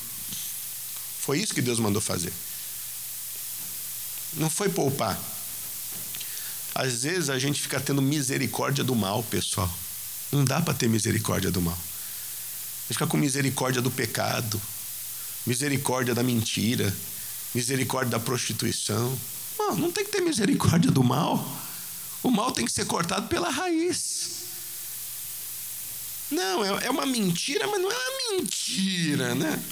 [1.20, 2.32] Foi isso que Deus mandou fazer.
[4.35, 5.18] Não foi poupar.
[6.74, 9.70] Às vezes a gente fica tendo misericórdia do mal, pessoal.
[10.30, 11.74] Não dá para ter misericórdia do mal.
[11.74, 14.61] A gente fica com misericórdia do pecado,
[15.47, 16.95] misericórdia da mentira,
[17.55, 19.18] misericórdia da prostituição.
[19.59, 21.47] Não, não tem que ter misericórdia do mal.
[22.22, 24.30] O mal tem que ser cortado pela raiz.
[26.30, 29.62] Não, é, é uma mentira, mas não é uma mentira, né?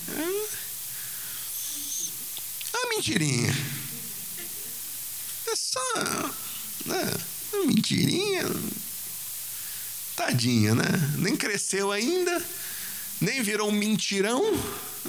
[2.73, 3.80] É uma mentirinha.
[5.51, 5.95] É só.
[6.87, 7.15] Né,
[7.53, 8.45] uma mentirinha.
[10.17, 10.85] Tadinha, né?
[11.19, 12.45] Nem cresceu ainda,
[13.21, 14.43] nem virou um mentirão.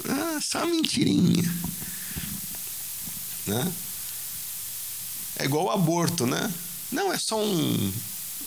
[0.08, 1.42] Ah, só mentirinha.
[3.46, 3.72] Né?
[5.36, 6.52] É igual o aborto, né?
[6.90, 7.92] Não, é só um,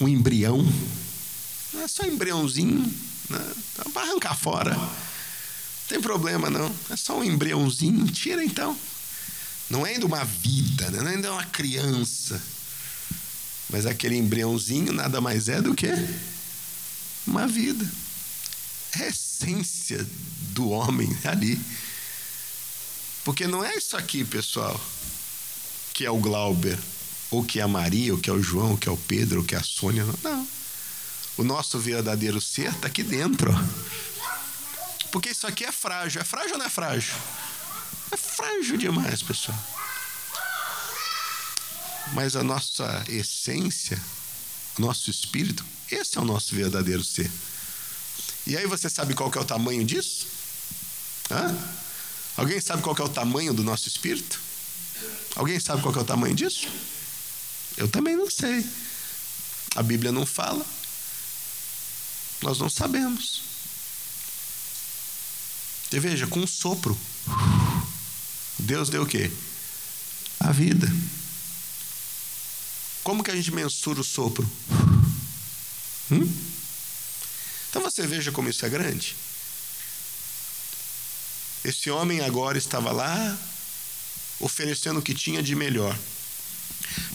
[0.02, 0.66] um embrião.
[1.74, 2.80] Não é só um embriãozinho.
[3.30, 3.54] Né?
[3.74, 4.76] Então, arrancar fora.
[4.76, 4.90] Não
[5.88, 6.74] tem problema, não.
[6.90, 8.06] É só um embriãozinho.
[8.08, 8.78] Tira então.
[9.70, 11.02] Não é ainda uma vida, né?
[11.02, 12.42] não é ainda uma criança.
[13.70, 15.88] Mas aquele embriãozinho nada mais é do que
[17.26, 17.90] uma vida.
[19.00, 20.06] É a essência
[20.54, 21.60] do homem ali.
[23.24, 24.80] Porque não é isso aqui, pessoal,
[25.94, 26.78] que é o Glauber,
[27.32, 29.40] ou que é a Maria, ou que é o João, ou que é o Pedro,
[29.40, 30.06] ou que é a Sônia.
[30.24, 30.48] Não.
[31.38, 33.52] O nosso verdadeiro ser está aqui dentro.
[35.12, 36.22] Porque isso aqui é frágil.
[36.22, 37.16] É frágil ou não é frágil?
[38.12, 39.58] É frágil demais, pessoal.
[42.14, 44.02] Mas a nossa essência,
[44.78, 47.30] o nosso espírito, esse é o nosso verdadeiro ser.
[48.48, 50.28] E aí você sabe qual que é o tamanho disso?
[51.32, 51.56] Hã?
[52.38, 54.40] Alguém sabe qual que é o tamanho do nosso espírito?
[55.36, 56.68] Alguém sabe qual que é o tamanho disso?
[57.78, 58.66] Eu também não sei.
[59.76, 60.66] A Bíblia não fala.
[62.42, 63.42] Nós não sabemos.
[65.92, 66.98] E veja, com um sopro.
[68.60, 69.30] Deus deu o quê?
[70.40, 70.88] A vida.
[73.04, 74.50] Como que a gente mensura o sopro?
[76.12, 76.28] Hum?
[77.70, 79.16] Então você veja como isso é grande.
[81.64, 83.38] Esse homem agora estava lá,
[84.40, 85.98] oferecendo o que tinha de melhor,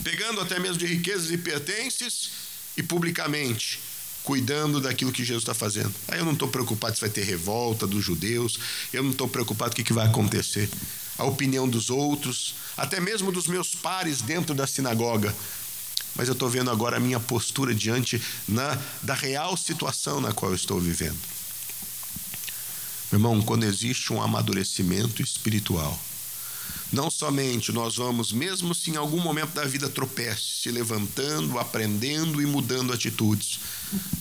[0.03, 2.31] pegando até mesmo de riquezas e pertences
[2.77, 3.79] e publicamente
[4.23, 5.93] cuidando daquilo que Jesus está fazendo.
[6.07, 8.59] Aí eu não estou preocupado se vai ter revolta dos judeus,
[8.93, 10.69] eu não estou preocupado com o que vai acontecer
[11.21, 15.33] a opinião dos outros, até mesmo dos meus pares dentro da sinagoga.
[16.15, 20.51] Mas eu estou vendo agora a minha postura diante na, da real situação na qual
[20.51, 21.19] eu estou vivendo.
[23.11, 25.97] Meu irmão, quando existe um amadurecimento espiritual,
[26.91, 32.41] não somente nós vamos, mesmo se em algum momento da vida tropece, se levantando, aprendendo
[32.41, 33.59] e mudando atitudes,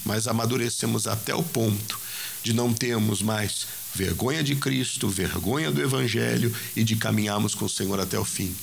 [0.04, 1.98] mas amadurecemos até o ponto
[2.42, 7.70] de não termos mais vergonha de Cristo, vergonha do Evangelho e de caminharmos com o
[7.70, 8.54] Senhor até o fim,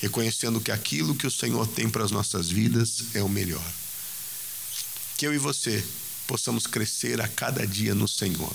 [0.00, 3.64] reconhecendo que aquilo que o Senhor tem para as nossas vidas é o melhor.
[5.16, 5.84] Que eu e você
[6.26, 8.54] possamos crescer a cada dia no Senhor.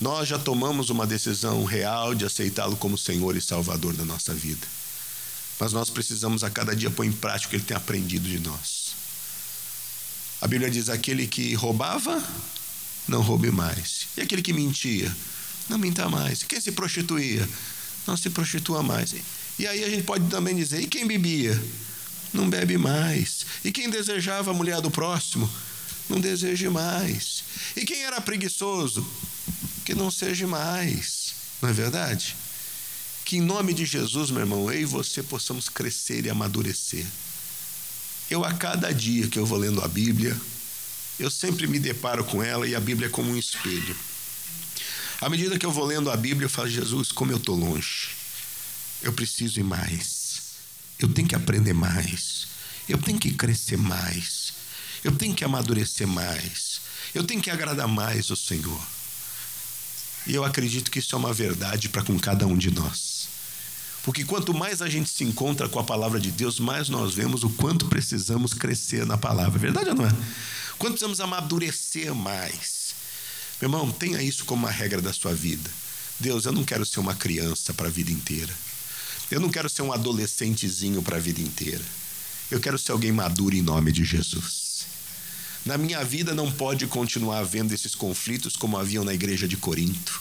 [0.00, 4.66] Nós já tomamos uma decisão real de aceitá-lo como Senhor e Salvador da nossa vida.
[5.58, 8.38] Mas nós precisamos a cada dia pôr em prática o que ele tem aprendido de
[8.38, 8.94] nós.
[10.40, 12.22] A Bíblia diz: aquele que roubava,
[13.08, 14.06] não roube mais.
[14.16, 15.14] E aquele que mentia,
[15.68, 16.42] não minta mais.
[16.42, 17.48] Quem se prostituía,
[18.06, 19.14] não se prostitua mais.
[19.58, 21.60] E aí a gente pode também dizer: e quem bebia?
[22.32, 23.46] Não bebe mais.
[23.64, 25.50] E quem desejava a mulher do próximo,
[26.08, 27.42] não deseje mais.
[27.74, 29.06] E quem era preguiçoso,
[29.84, 31.32] que não seja mais.
[31.62, 32.36] Não é verdade?
[33.24, 37.04] Que em nome de Jesus, meu irmão, eu e você possamos crescer e amadurecer.
[38.30, 40.38] Eu, a cada dia que eu vou lendo a Bíblia,
[41.18, 43.96] eu sempre me deparo com ela e a Bíblia é como um espelho.
[45.20, 48.10] À medida que eu vou lendo a Bíblia, eu falo, Jesus, como eu estou longe.
[49.02, 50.42] Eu preciso ir mais.
[50.98, 52.46] Eu tenho que aprender mais.
[52.88, 54.52] Eu tenho que crescer mais.
[55.02, 56.80] Eu tenho que amadurecer mais.
[57.14, 58.80] Eu tenho que agradar mais o Senhor.
[60.26, 63.28] E eu acredito que isso é uma verdade para com cada um de nós.
[64.04, 67.42] Porque quanto mais a gente se encontra com a palavra de Deus, mais nós vemos
[67.42, 69.58] o quanto precisamos crescer na palavra.
[69.58, 70.12] Verdade ou não é?
[70.78, 72.94] Quanto precisamos amadurecer mais.
[73.60, 75.68] Meu irmão, tenha isso como uma regra da sua vida.
[76.20, 78.54] Deus, eu não quero ser uma criança para a vida inteira.
[79.30, 81.84] Eu não quero ser um adolescentezinho para a vida inteira.
[82.50, 84.86] Eu quero ser alguém maduro em nome de Jesus.
[85.66, 90.20] Na minha vida não pode continuar havendo esses conflitos como haviam na igreja de Corinto.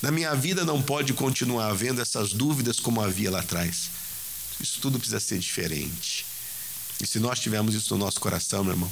[0.00, 3.90] Na minha vida não pode continuar havendo essas dúvidas como havia lá atrás.
[4.60, 6.24] Isso tudo precisa ser diferente.
[7.02, 8.90] E se nós tivermos isso no nosso coração, meu irmão,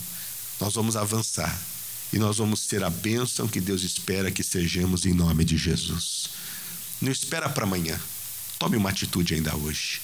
[0.60, 1.58] nós vamos avançar
[2.12, 6.30] e nós vamos ser a bênção que Deus espera que sejamos em nome de Jesus.
[7.00, 7.98] Não espera para amanhã.
[8.58, 10.00] Tome uma atitude ainda hoje.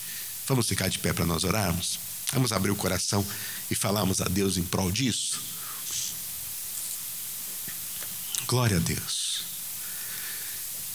[0.47, 1.99] Vamos ficar de pé para nós orarmos?
[2.33, 3.25] Vamos abrir o coração
[3.71, 5.41] e falarmos a Deus em prol disso?
[8.47, 9.43] Glória a Deus.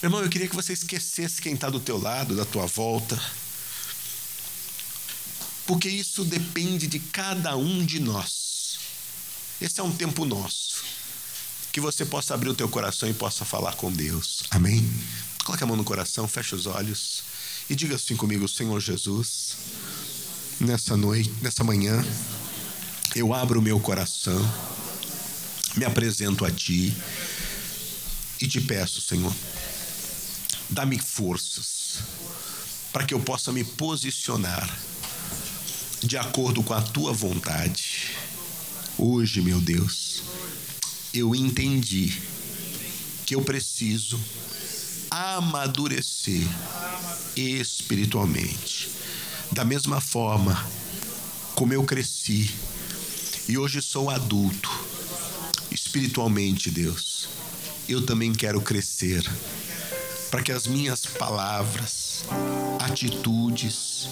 [0.00, 3.20] Meu irmão, eu queria que você esquecesse quem está do teu lado, da tua volta,
[5.66, 8.47] porque isso depende de cada um de nós.
[9.60, 10.84] Esse é um tempo nosso,
[11.72, 14.44] que você possa abrir o teu coração e possa falar com Deus.
[14.50, 14.88] Amém?
[15.44, 17.22] Coloque a mão no coração, feche os olhos
[17.68, 19.56] e diga assim comigo, Senhor Jesus,
[20.60, 22.04] nessa noite, nessa manhã,
[23.16, 24.38] eu abro o meu coração,
[25.76, 26.96] me apresento a Ti
[28.40, 29.34] e te peço, Senhor,
[30.70, 31.98] dá-me forças
[32.92, 34.68] para que eu possa me posicionar
[36.00, 38.16] de acordo com a tua vontade.
[39.00, 40.24] Hoje, meu Deus,
[41.14, 42.20] eu entendi
[43.24, 44.18] que eu preciso
[45.08, 46.42] amadurecer
[47.36, 48.90] espiritualmente.
[49.52, 50.60] Da mesma forma
[51.54, 52.50] como eu cresci
[53.48, 54.68] e hoje sou adulto,
[55.70, 57.28] espiritualmente, Deus,
[57.88, 59.22] eu também quero crescer
[60.28, 62.24] para que as minhas palavras,
[62.80, 64.08] atitudes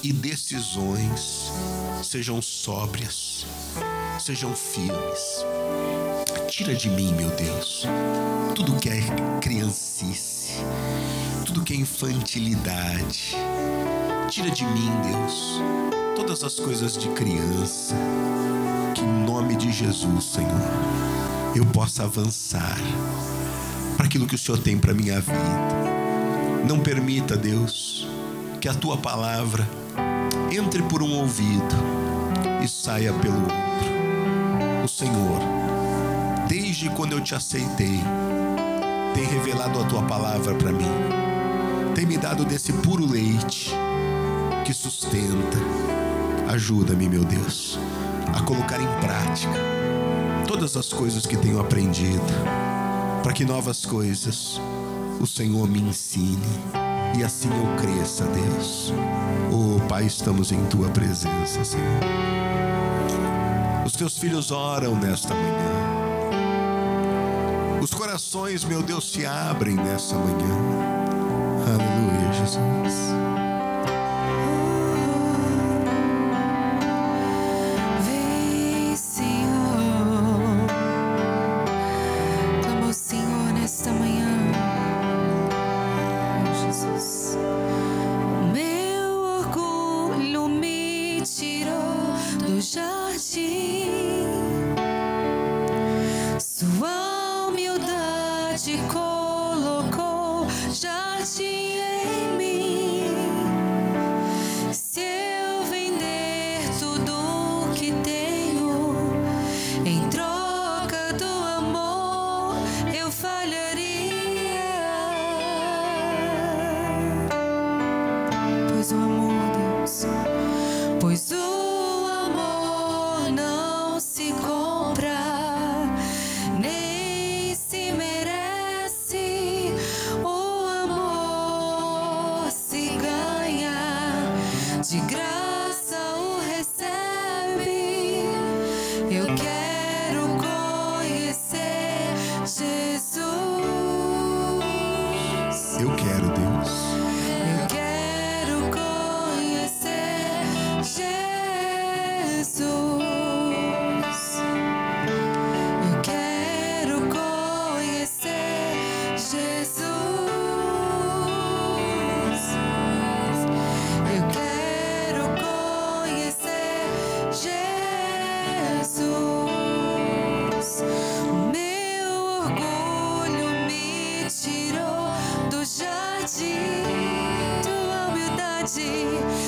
[0.00, 1.50] e decisões
[2.04, 3.44] sejam sóbrias,
[4.28, 5.42] sejam firmes.
[6.50, 7.86] Tira de mim, meu Deus,
[8.54, 9.00] tudo que é
[9.40, 10.52] criancice,
[11.46, 13.34] tudo que é infantilidade.
[14.28, 15.62] Tira de mim, Deus,
[16.14, 17.94] todas as coisas de criança.
[18.94, 20.60] Que em nome de Jesus, Senhor,
[21.56, 22.76] eu possa avançar
[23.96, 25.38] para aquilo que o Senhor tem para minha vida.
[26.68, 28.06] Não permita, Deus,
[28.60, 29.66] que a tua palavra
[30.52, 31.74] entre por um ouvido
[32.62, 33.87] e saia pelo outro.
[34.84, 35.40] O Senhor,
[36.48, 38.00] desde quando eu te aceitei,
[39.14, 40.90] tem revelado a tua palavra para mim.
[41.94, 43.74] Tem me dado desse puro leite
[44.64, 45.58] que sustenta.
[46.48, 47.78] Ajuda-me, meu Deus,
[48.34, 49.58] a colocar em prática
[50.46, 52.22] todas as coisas que tenho aprendido
[53.22, 54.60] para que novas coisas
[55.20, 56.42] o Senhor me ensine
[57.18, 58.92] e assim eu cresça, Deus.
[59.52, 62.67] Oh, Pai, estamos em tua presença, Senhor.
[63.88, 65.80] Os teus filhos oram nesta manhã.
[67.82, 70.58] Os corações, meu Deus, se abrem nessa manhã.
[71.66, 72.32] Aleluia.
[72.34, 73.27] Jesus.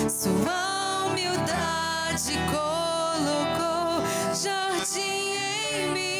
[0.08, 4.02] sua humildade colocou
[4.34, 5.34] jardim
[5.74, 6.19] em mim.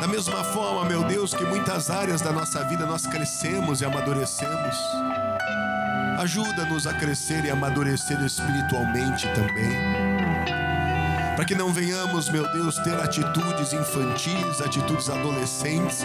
[0.00, 4.76] Da mesma forma, meu Deus, que muitas áreas da nossa vida nós crescemos e amadurecemos.
[6.18, 10.18] Ajuda-nos a crescer e amadurecer espiritualmente também
[11.38, 16.04] para que não venhamos, meu Deus, ter atitudes infantis, atitudes adolescentes,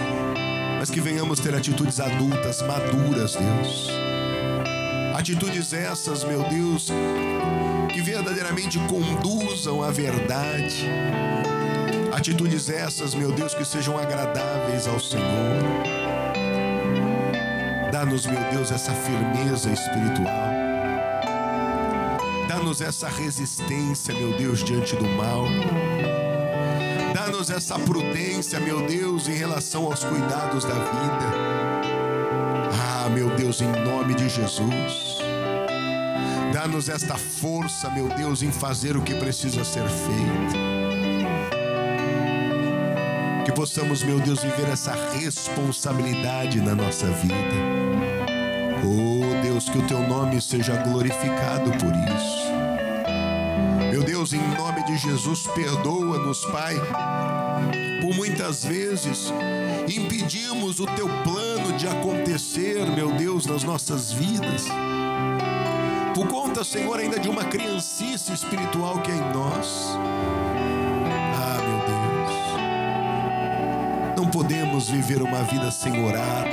[0.78, 3.89] mas que venhamos ter atitudes adultas, maduras, Deus.
[5.16, 6.91] Atitudes essas, meu Deus,
[7.91, 10.88] que verdadeiramente conduzam à verdade.
[12.14, 15.24] Atitudes essas, meu Deus, que sejam agradáveis ao Senhor.
[17.91, 20.64] Dá-nos, meu Deus, essa firmeza espiritual
[22.53, 25.45] Dá-nos essa resistência, meu Deus, diante do mal.
[27.14, 31.34] Dá-nos essa prudência, meu Deus, em relação aos cuidados da vida.
[32.80, 35.18] Ah, meu Deus, em nome de Jesus.
[36.53, 40.82] Dá-nos esta força, meu Deus, em fazer o que precisa ser feito.
[43.55, 47.35] Possamos, meu Deus, viver essa responsabilidade na nossa vida.
[48.83, 52.43] Oh Deus, que o teu nome seja glorificado por isso.
[53.91, 56.75] Meu Deus, em nome de Jesus, perdoa-nos, Pai,
[58.01, 59.31] por muitas vezes
[59.87, 64.65] impedimos o teu plano de acontecer, meu Deus, nas nossas vidas.
[66.15, 69.97] Por conta, Senhor, ainda de uma criancice espiritual que é em nós.
[74.34, 76.47] Podemos viver uma vida sem orar.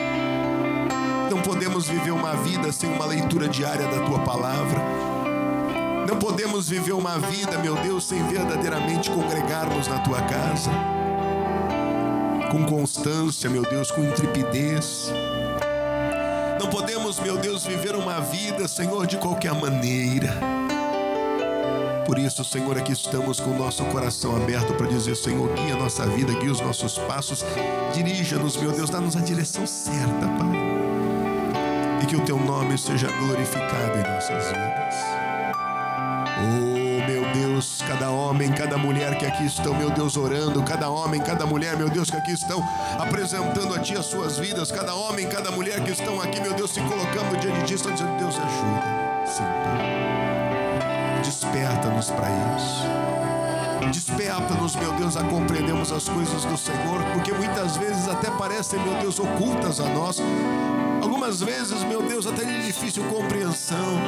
[1.31, 4.79] Não podemos viver uma vida sem uma leitura diária da tua palavra.
[6.07, 10.71] Não podemos viver uma vida, meu Deus, sem verdadeiramente congregarmos na tua casa.
[12.53, 15.11] Com constância, meu Deus, com intrepidez.
[16.61, 20.60] Não podemos, meu Deus, viver uma vida, Senhor, de qualquer maneira.
[22.11, 25.77] Por isso, Senhor, aqui estamos com o nosso coração aberto para dizer, Senhor, guia a
[25.77, 27.45] nossa vida, guia os nossos passos,
[27.95, 30.51] dirija-nos, meu Deus, dá-nos a direção certa, Pai.
[32.03, 34.95] E que o teu nome seja glorificado em nossas vidas.
[36.37, 41.21] Oh, meu Deus, cada homem, cada mulher que aqui estão, meu Deus, orando, cada homem,
[41.21, 42.61] cada mulher, meu Deus, que aqui estão
[42.99, 46.73] apresentando a Ti as suas vidas, cada homem, cada mulher que estão aqui, meu Deus,
[46.73, 48.81] se colocando diante de Ti, estão dizendo: Deus, ajuda.
[49.63, 49.90] Pai.
[52.09, 52.85] Para isso.
[53.93, 58.95] Desperta-nos, meu Deus, a compreendermos as coisas do Senhor, porque muitas vezes até parecem, meu
[59.01, 60.19] Deus, ocultas a nós.
[61.03, 63.99] Algumas vezes, meu Deus, até de difícil compreensão.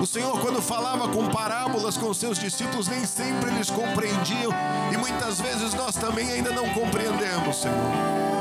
[0.00, 4.52] O Senhor, quando falava com parábolas com seus discípulos, nem sempre eles compreendiam,
[4.90, 8.39] e muitas vezes nós também ainda não compreendemos, Senhor.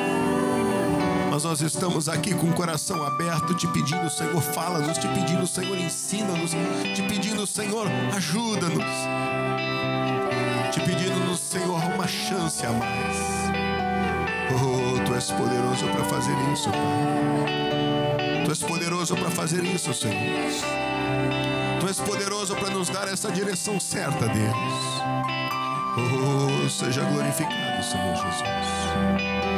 [1.44, 6.52] Nós estamos aqui com o coração aberto, te pedindo, Senhor, fala-nos, te pedindo, Senhor, ensina-nos,
[6.52, 8.86] te pedindo, Senhor, ajuda-nos,
[10.72, 13.18] te pedindo, Senhor, uma chance a mais.
[14.52, 18.44] Oh, tu és poderoso para fazer isso, Pai.
[18.46, 20.16] Tu és poderoso para fazer isso, Senhor.
[21.80, 24.56] Tu és poderoso para nos dar essa direção certa, Deus.
[25.98, 29.49] Oh, seja glorificado, Senhor Jesus.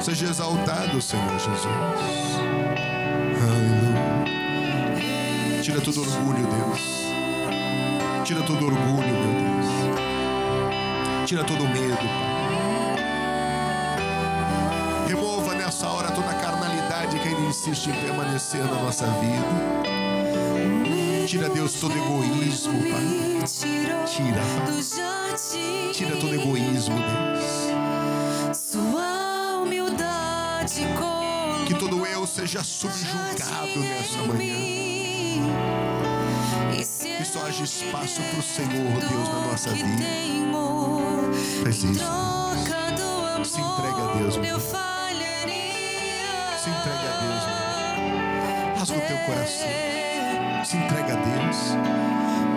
[0.00, 1.66] Seja exaltado, Senhor Jesus.
[3.42, 4.30] Aleluia.
[5.62, 6.80] Tira todo orgulho, Deus.
[8.24, 9.66] Tira todo orgulho, meu Deus.
[11.26, 12.40] Tira todo medo, Pai.
[15.06, 19.44] Remova nessa hora toda a carnalidade que ainda insiste em permanecer na nossa vida.
[21.26, 23.44] Tira, Deus, todo egoísmo, Pai.
[24.06, 25.92] Tira, Pai.
[25.92, 27.39] Tira todo egoísmo, Deus.
[32.40, 34.54] Seja subjugado nessa manhã.
[36.72, 39.86] Que só haja espaço pro Senhor, Deus, na nossa vida.
[41.68, 41.86] Isso.
[43.44, 44.58] Se entrega a Deus, meu.
[44.58, 44.68] Se
[46.70, 48.78] entregue a Deus, meu.
[48.78, 49.68] Rasga o teu coração.
[50.64, 51.56] Se entrega a Deus.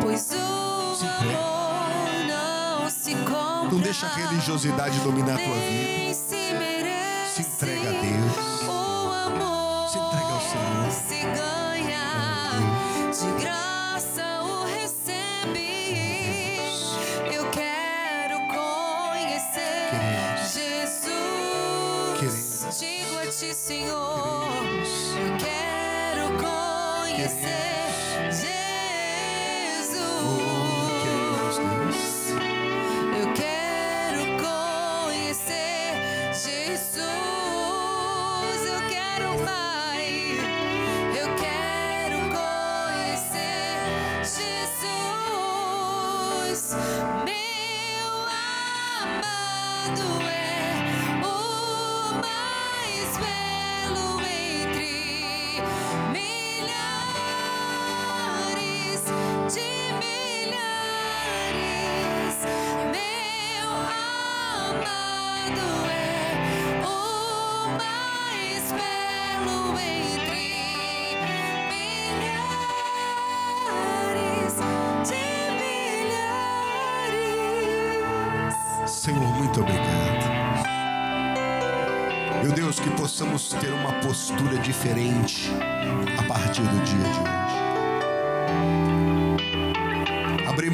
[0.01, 1.37] Pois o Se entrega.
[1.39, 3.69] amor não se compra.
[3.71, 6.22] Não deixa a religiosidade dominar a tua vida.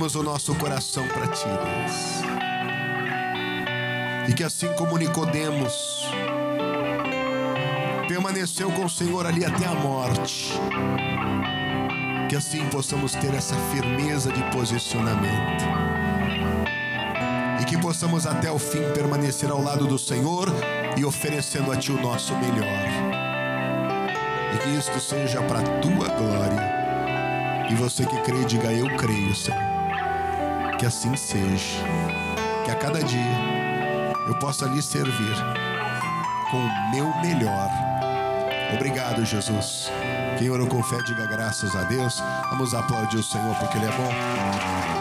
[0.10, 2.22] Abrimos o nosso coração para Ti, Deus.
[4.28, 6.10] E que assim como Nicodemos
[8.08, 10.54] permaneceu com o Senhor ali até a morte,
[12.28, 15.66] que assim possamos ter essa firmeza de posicionamento
[17.62, 20.48] e que possamos até o fim permanecer ao lado do Senhor
[20.98, 22.88] e oferecendo a Ti o nosso melhor.
[24.56, 26.80] E que isto seja para a Tua glória.
[27.70, 29.69] E você que crê, diga eu creio, Senhor.
[30.80, 31.84] Que assim seja.
[32.64, 35.36] Que a cada dia eu possa lhe servir
[36.50, 37.70] com o meu melhor.
[38.74, 39.92] Obrigado, Jesus.
[40.38, 42.24] Quem orou com fé, diga graças a Deus.
[42.50, 44.99] Vamos aplaudir o Senhor porque Ele é bom.